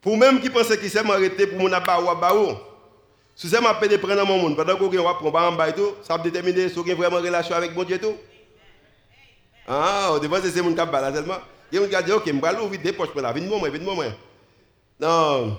Pour 0.01 0.17
même 0.17 0.39
qui 0.39 0.49
pensent 0.49 0.75
qu'il 0.77 0.89
s'est 0.89 0.99
arrêté 0.99 1.47
pour 1.47 1.59
mon 1.59 1.71
abaou 1.71 2.09
abaou. 2.09 2.57
Si 3.35 3.49
c'est 3.49 3.59
m'a 3.59 3.73
de 3.73 3.97
prendre 3.97 4.25
mon 4.25 4.37
monde, 4.37 4.55
pendant 4.55 4.77
qu'on 4.77 4.87
va 4.89 5.13
prendre 5.13 5.37
en 5.37 5.51
bas 5.51 5.71
tout, 5.73 5.91
ça 6.01 6.15
va 6.15 6.23
déterminer 6.23 6.69
si 6.69 6.75
vous 6.75 6.81
avez 6.81 6.93
vraiment 6.93 7.17
relation 7.17 7.53
avec 7.53 7.73
bon 7.73 7.83
Dieu 7.83 7.99
tout. 7.99 8.15
Ah, 9.67 10.13
au 10.13 10.19
départ 10.19 10.39
c'est 10.41 10.61
mon 10.61 10.73
cap 10.73 10.91
là 10.91 11.13
seulement. 11.13 11.39
Un 11.73 11.87
qui 11.87 12.03
dit 12.05 12.11
OK, 12.13 12.23
je 12.25 12.31
vais 12.31 12.61
ouvrir 12.61 12.81
des 12.81 12.93
poches 12.93 13.09
pour 13.09 13.21
la 13.21 13.33
vie 13.33 13.41
de 13.41 13.47
moi, 13.47 13.69
vie 13.69 13.79
moi. 13.81 14.05
Non. 14.97 15.57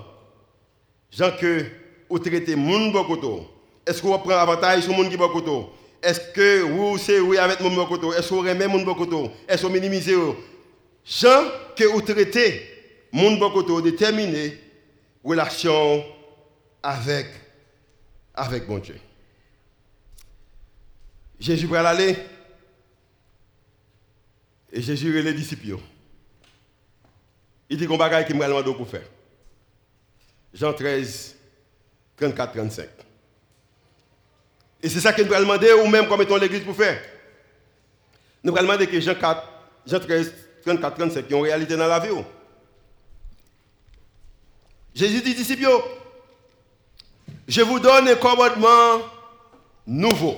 Jean 1.11 1.31
que 1.39 1.65
vous 2.09 2.17
traitez 2.17 2.55
moun 2.55 2.91
bokoto. 2.91 3.45
Est-ce 3.85 4.01
que 4.01 4.07
vous 4.07 4.17
prenez 4.17 4.33
avantage 4.33 4.83
sur 4.83 4.93
moun 4.93 5.09
qui 5.09 5.17
bokoto? 5.17 5.69
Est-ce 6.01 6.31
que 6.33 6.61
vous 6.61 6.97
c'est 6.97 7.19
oui 7.19 7.37
avec 7.37 7.59
moun 7.59 7.75
bokoto? 7.75 8.11
Est-ce 8.11 8.29
que 8.29 8.33
vous 8.33 8.41
remet 8.41 8.67
moun 8.67 8.83
bokoto? 8.83 9.31
Est-ce 9.47 9.61
que 9.61 9.67
vous 9.67 9.73
minimisez? 9.73 10.15
Jean 11.05 11.43
que 11.75 11.83
vous 11.83 12.01
traitez 12.01 12.61
moun 13.11 13.37
bokoto 13.37 13.81
déterminer 13.81 14.57
relation 15.23 16.03
avec 16.81 17.27
avec 18.37 18.67
mon 18.67 18.77
Dieu. 18.77 18.99
Jésus 21.39 21.67
va 21.67 21.89
aller 21.89 22.15
et 24.71 24.81
Jésus 24.81 25.17
et 25.17 25.23
les 25.23 25.33
disciples. 25.33 25.79
Il 27.69 27.77
dit 27.77 27.87
qu'on 27.87 27.97
va 27.97 28.23
qui 28.23 28.33
m'a 28.33 28.47
demandé 28.47 28.73
pour 28.73 28.87
faire. 28.87 29.07
Jean 30.53 30.73
13, 30.73 31.35
34, 32.15 32.53
35. 32.53 32.89
Et 34.81 34.89
c'est 34.89 35.01
ça 35.01 35.11
que 35.11 35.21
nous 35.21 35.33
allons 35.33 35.47
demander, 35.47 35.73
ou 35.73 35.87
même 35.87 36.07
comme 36.07 36.21
étant 36.21 36.37
l'église 36.37 36.63
pour 36.63 36.75
faire. 36.75 37.01
Nous 38.43 38.55
allons 38.55 38.67
demander 38.67 38.87
que 38.87 38.99
Jean, 39.01 39.15
4, 39.15 39.43
Jean 39.85 39.99
13, 39.99 40.33
34, 40.63 40.95
35, 40.95 41.27
qui 41.27 41.33
ont 41.33 41.41
réalité 41.41 41.75
dans 41.75 41.87
la 41.87 41.99
vie. 41.99 42.09
Jésus 44.93 45.21
dit, 45.21 45.35
disciples, 45.35 45.67
je 47.47 47.61
vous 47.61 47.79
donne 47.79 48.07
un 48.07 48.15
commandement 48.15 49.01
nouveau. 49.85 50.37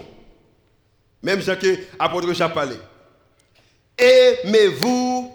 Même 1.24 1.42
Jean 1.42 1.56
que 1.56 1.78
apôtre 1.98 2.34
Jean 2.34 2.50
parlait. 2.50 2.80
Aimez-vous 3.98 5.34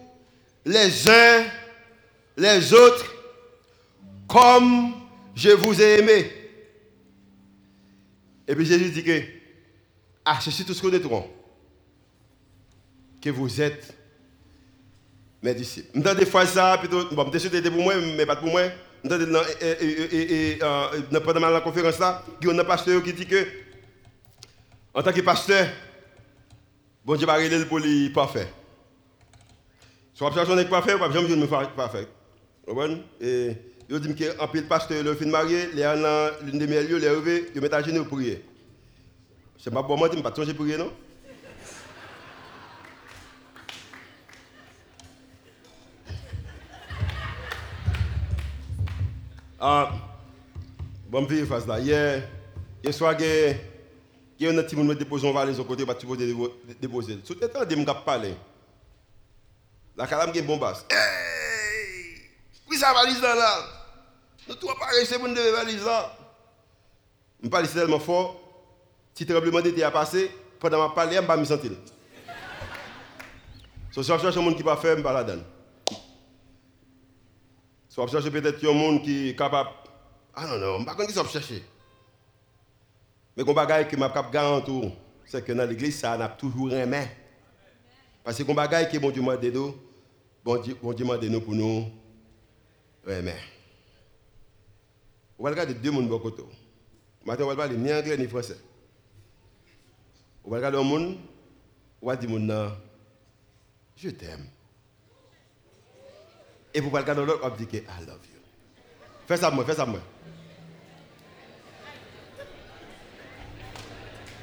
les 0.65 1.09
uns 1.09 1.45
les 2.37 2.73
autres 2.73 3.15
comme 4.27 4.95
je 5.35 5.51
vous 5.51 5.81
ai 5.81 5.99
aimé. 5.99 6.31
Et 8.47 8.55
puis 8.55 8.67
Jésus 8.67 8.91
dit 8.91 9.05
que, 9.05 9.23
ah, 10.25 10.39
je 10.45 10.51
suis 10.51 10.65
tout 10.65 10.75
ce 10.75 10.83
que 13.21 13.31
vous 13.31 13.61
êtes 13.61 13.95
mes 15.43 15.55
disciples. 15.55 15.91
Je 15.95 16.15
des 16.15 16.27
fois 16.27 16.47
ça, 16.47 16.77
plutôt, 16.79 17.05
bon, 17.15 17.31
pour 17.71 17.83
moi, 17.83 17.95
mais 17.97 18.27
pas 18.27 18.37
pour 18.37 18.51
moi. 18.51 18.63
Je 19.05 19.29
pendant 21.19 21.51
la 21.51 21.61
conférence 21.61 21.99
là, 21.99 22.23
il 22.40 22.47
y 22.49 22.51
a 22.51 22.55
un 22.59 22.64
pasteur 22.64 23.03
qui 23.03 23.12
dit 23.12 23.27
que, 23.27 23.47
en 24.95 25.03
tant 25.03 25.12
que 25.12 25.21
pasteur, 25.21 25.67
bon 27.05 27.14
Dieu 27.14 27.27
va 27.27 27.35
régler 27.35 27.67
pour 27.67 27.81
lui 27.81 28.09
parfait. 28.11 28.49
Soit 30.14 30.33
personne 30.33 30.57
n'est 30.57 30.64
parfait, 30.64 30.95
ou 30.95 30.99
pas 30.99 31.11
jamais 31.11 31.29
me 31.29 31.47
parfait. 31.47 32.09
Vous 32.67 32.75
comprenez? 32.75 33.03
Yo 33.90 33.99
dit 33.99 34.14
que 34.14 34.40
en 34.40 34.49
pile 34.49 34.67
pasteur 34.67 35.05
le 35.05 35.14
fin 35.14 35.27
marié, 35.27 35.69
les 35.75 35.87
en 35.87 35.97
l'une 36.43 36.59
des 36.59 36.67
meilleurs 36.67 36.85
lieux, 36.85 36.97
les 36.97 37.11
rêver, 37.11 37.53
yo 37.55 37.61
mettent 37.61 37.75
à 37.75 37.83
genoux 37.83 38.05
pour 38.07 38.17
prier. 38.17 38.43
C'est 39.59 39.71
pas 39.71 39.83
bon 39.83 39.99
moi, 39.99 40.09
je 40.11 40.21
pas 40.21 40.33
changer 40.35 40.55
prier 40.55 40.79
non? 40.79 40.90
Ah, 49.66 49.90
bon, 51.09 51.27
je 51.27 51.46
face 51.46 51.66
là. 51.66 51.81
Hier, 51.81 52.29
hier 52.83 52.92
soir, 52.92 53.14
il 53.18 53.57
y 54.38 54.46
a 54.46 54.50
un 54.50 54.62
petit 54.62 54.77
monde 54.77 54.90
qui 54.90 54.98
dépose 54.98 55.24
un 55.24 55.33
valise 55.33 55.59
au 55.59 55.64
côté, 55.64 55.87
tu 55.98 56.07
peux 56.07 56.18
déposer. 56.79 57.16
Tout 57.20 57.35
le 57.40 57.48
temps, 57.48 57.61
je 57.66 57.74
me 57.74 58.05
parler. 58.05 58.35
La 59.96 60.07
calame 60.07 60.33
qui 60.33 60.40
est 60.40 60.42
bombasse. 60.42 60.85
Hey! 60.90 62.29
Oui, 62.68 62.77
ça 62.77 62.92
valise 62.92 63.22
là, 63.22 63.35
là. 63.35 63.59
Nous 64.46 64.55
tous 64.57 64.66
pareil, 64.79 65.07
c'est 65.07 65.18
pour 65.18 65.29
nous 65.29 65.35
valise 65.35 65.87
là. 65.87 66.14
Je 67.42 67.48
parle 67.48 67.66
tellement 67.66 67.98
fort. 68.00 68.38
Si 69.14 69.24
tremblement 69.24 69.62
d'été 69.62 69.83
a 69.83 69.90
passé, 69.90 70.31
pendant 70.61 70.87
ma 70.88 70.94
parler, 70.94 71.16
je 71.16 71.22
ne 71.22 71.37
me 71.37 71.44
sentir. 71.46 71.70
So, 73.92 74.03
si 74.03 74.12
je 74.12 74.18
cherche 74.18 74.37
un 74.37 74.42
monde 74.42 74.57
qui 74.57 74.62
va 74.62 74.77
faire, 74.77 74.90
je 74.90 74.96
ne 74.96 74.96
vais 74.96 75.03
pas 75.05 75.14
la 75.14 75.24
donner. 75.24 75.42
So, 77.95 78.05
je 78.09 78.11
cherche 78.11 78.29
peut-être 78.29 78.69
un 78.69 78.73
monde 78.73 79.03
qui 79.05 79.29
est 79.29 79.37
capable. 79.37 79.71
Ah 80.35 80.49
non, 80.49 80.59
non, 80.59 80.79
je 80.79 80.83
ne 80.83 80.89
sais 81.07 81.15
pas 81.15 81.25
qui 81.25 81.33
chercher. 81.33 81.63
Mais 83.37 83.45
qu'on 83.45 83.55
bagaille 83.55 83.87
que 83.87 83.95
m'a 83.95 84.11
cap 84.11 84.33
garantir, 84.33 84.91
c'est 85.25 85.45
que 85.45 85.53
dans 85.53 85.65
l'église 85.65 86.01
ça 86.01 86.19
n'a 86.19 86.29
toujours 86.29 86.73
aimé. 86.73 87.07
Parce 88.25 88.37
que 88.37 88.43
qu'on 88.43 88.53
bagaille 88.53 88.91
que 88.91 88.99
bon 88.99 89.13
Dieu 89.13 89.23
m'a 89.23 89.37
dit 89.37 89.53
bon 90.45 90.57
Dieu 90.61 90.77
bon 90.83 90.93
Dieu 90.93 91.05
m'a 91.07 91.19
nous 91.19 91.41
pour 91.41 91.55
nous 91.55 91.87
aimer. 93.07 93.37
On 95.39 95.45
va 95.45 95.51
regarder 95.51 95.75
deux 95.75 95.93
mondes 95.93 96.11
côté. 96.21 96.43
Maintenant 97.25 97.47
on 97.47 97.51
va 97.51 97.55
parler 97.55 97.77
ni 97.77 97.93
anglais 97.93 98.17
ni 98.17 98.27
français. 98.27 98.59
On 100.45 100.51
va 100.51 100.57
regarder 100.57 100.79
un 100.79 100.83
monde, 100.83 101.17
on 102.03 102.09
va 102.09 102.17
dire 102.17 102.73
je 103.97 104.11
t'aime. 104.11 104.49
Et 106.75 106.81
vous 106.81 106.91
va 106.91 107.01
regarder 107.01 107.25
l'autre, 107.25 107.41
va 107.41 107.51
dire 107.57 107.69
que 107.69 107.77
I 107.77 108.07
love 108.07 108.19
you. 108.25 108.41
Fais 109.29 109.37
ça 109.37 109.51
moi, 109.51 109.65
fais 109.65 109.75
ça 109.75 109.87
moi. 109.87 110.01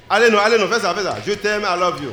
Allez, 0.08 0.30
non, 0.30 0.38
allez, 0.38 0.58
non, 0.58 0.66
fais 0.66 0.80
ça, 0.80 0.94
fais 0.94 1.02
ça. 1.02 1.16
Je 1.26 1.32
t'aime, 1.32 1.62
I 1.62 1.78
love 1.78 2.02
you. 2.02 2.12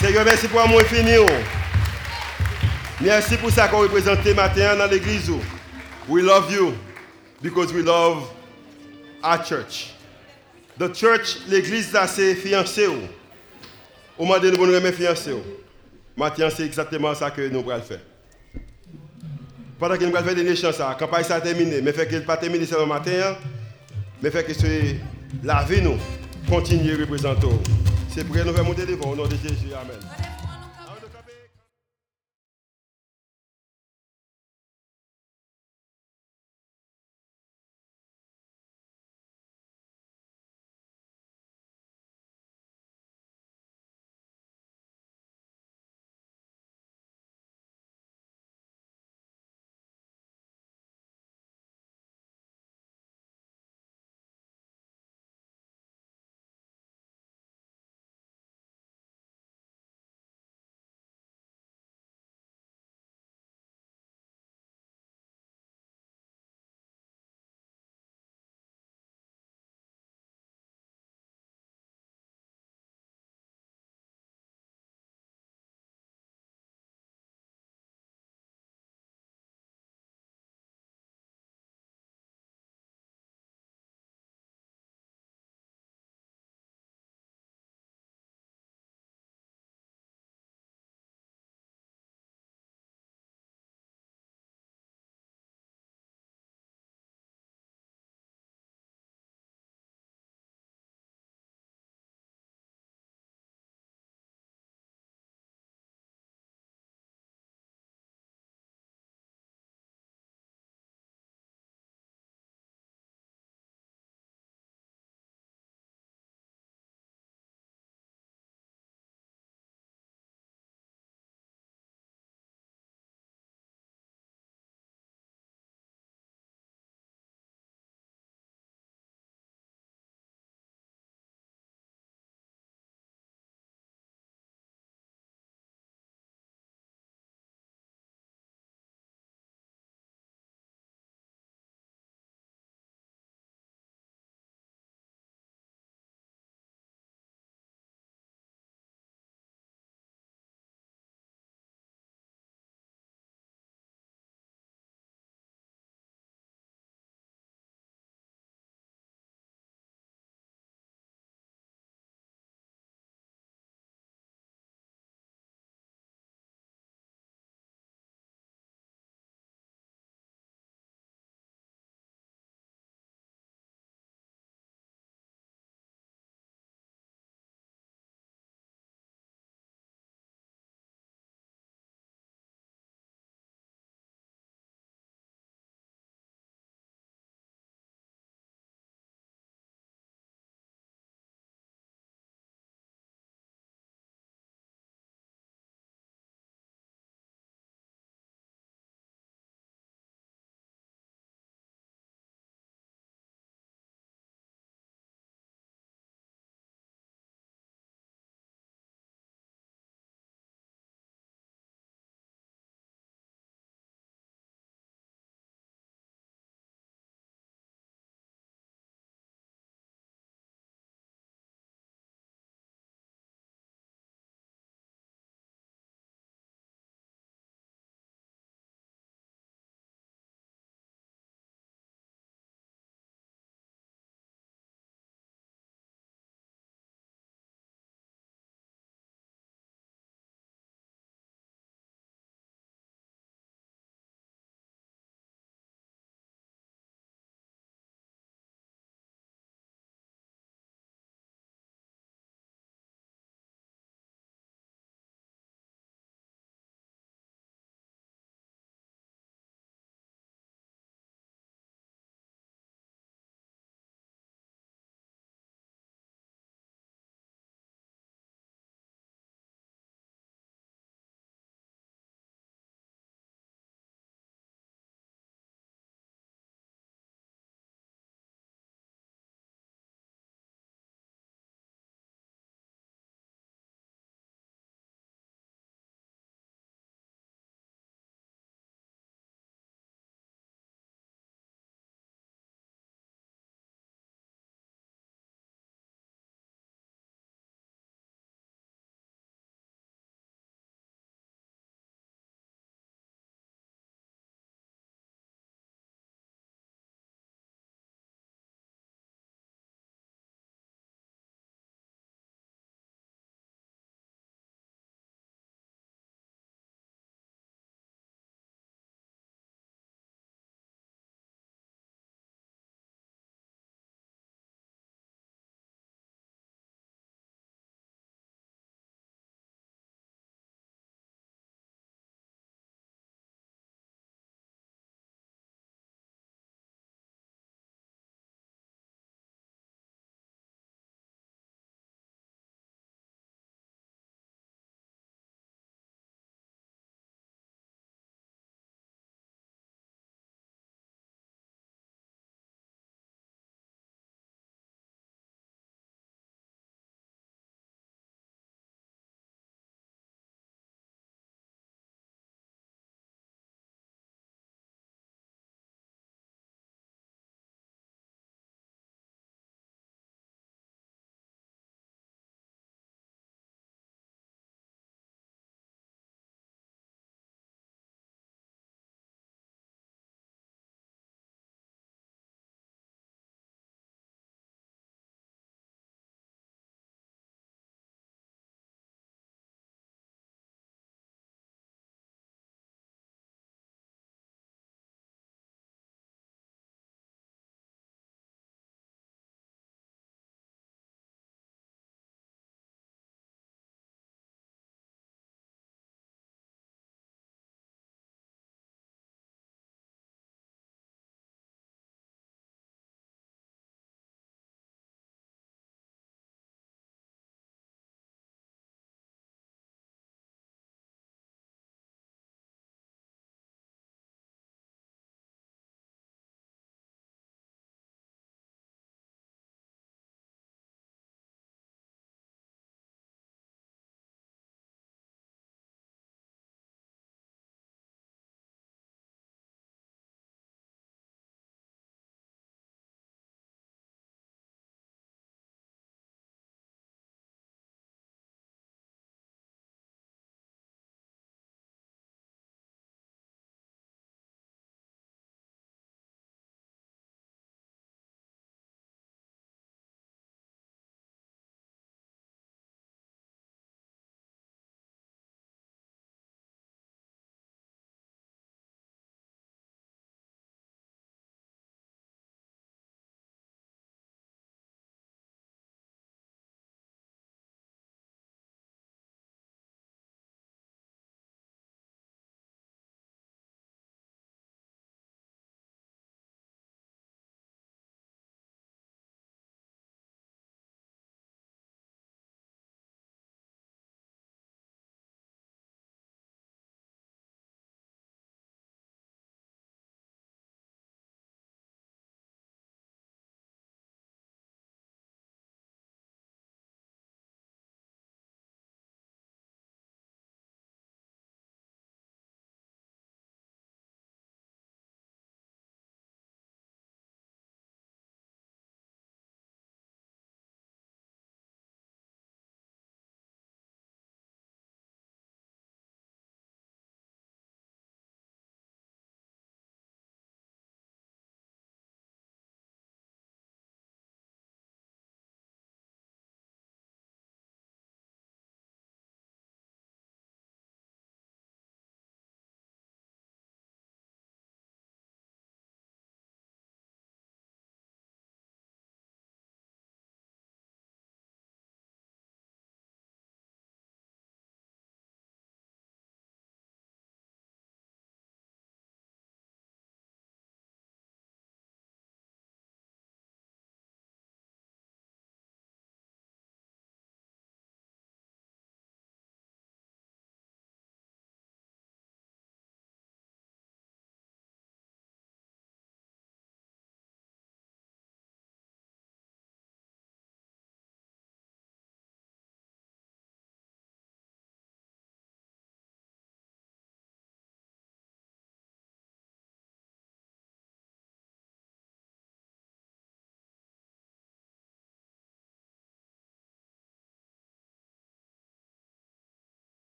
Seigneur, 0.00 0.24
merci 0.24 0.46
pour 0.46 0.66
moi 0.68 0.84
fini. 0.84 1.18
Oh. 1.18 1.26
Merci 3.00 3.36
pour 3.36 3.50
ça 3.50 3.66
qu'on 3.66 3.78
représente 3.80 4.24
matin 4.26 4.76
dans 4.76 4.86
l'église. 4.86 5.28
Oh. 5.28 5.40
We 6.08 6.22
love 6.22 6.52
you 6.52 6.72
because 7.42 7.72
we 7.72 7.82
love 7.82 8.30
our 9.24 9.44
church. 9.44 9.97
The 10.78 10.94
church, 10.94 11.38
l'église, 11.48 11.96
c'est 12.06 12.34
fiancé. 12.36 12.86
Au 14.16 14.24
moment 14.24 14.38
de 14.38 14.50
nous 14.50 14.60
remettre 14.60 14.96
fiancé. 14.96 15.32
Matin, 16.16 16.48
c'est 16.50 16.64
exactement 16.64 17.14
ça 17.14 17.30
que 17.30 17.48
nous 17.48 17.68
allons 17.70 17.82
faire. 17.82 18.00
Pendant 19.78 19.96
que 19.96 20.04
nous 20.04 20.16
allons 20.16 20.26
faire 20.26 20.34
des 20.34 20.42
nations, 20.44 20.70
la 20.78 20.94
campagne 20.94 21.24
s'est 21.24 21.40
terminée, 21.40 21.80
mais 21.80 21.92
fait 21.92 22.08
qu'elle 22.08 22.24
pas 22.24 22.36
terminée 22.36 22.66
ce 22.66 22.74
matin, 22.84 23.36
mais 24.20 24.30
fait 24.30 24.44
que 24.44 24.52
la 25.44 25.62
vie 25.62 25.82
nous 25.82 25.96
continue 26.48 26.94
à 26.94 26.96
représenter. 26.98 27.46
C'est 28.12 28.24
pour 28.24 28.34
que 28.34 28.40
nous 28.40 28.52
faire 28.52 28.64
monter 28.64 28.86
devant 28.86 29.10
au 29.10 29.16
nom 29.16 29.26
de 29.26 29.36
Jésus. 29.36 29.72
Amen. 29.74 30.27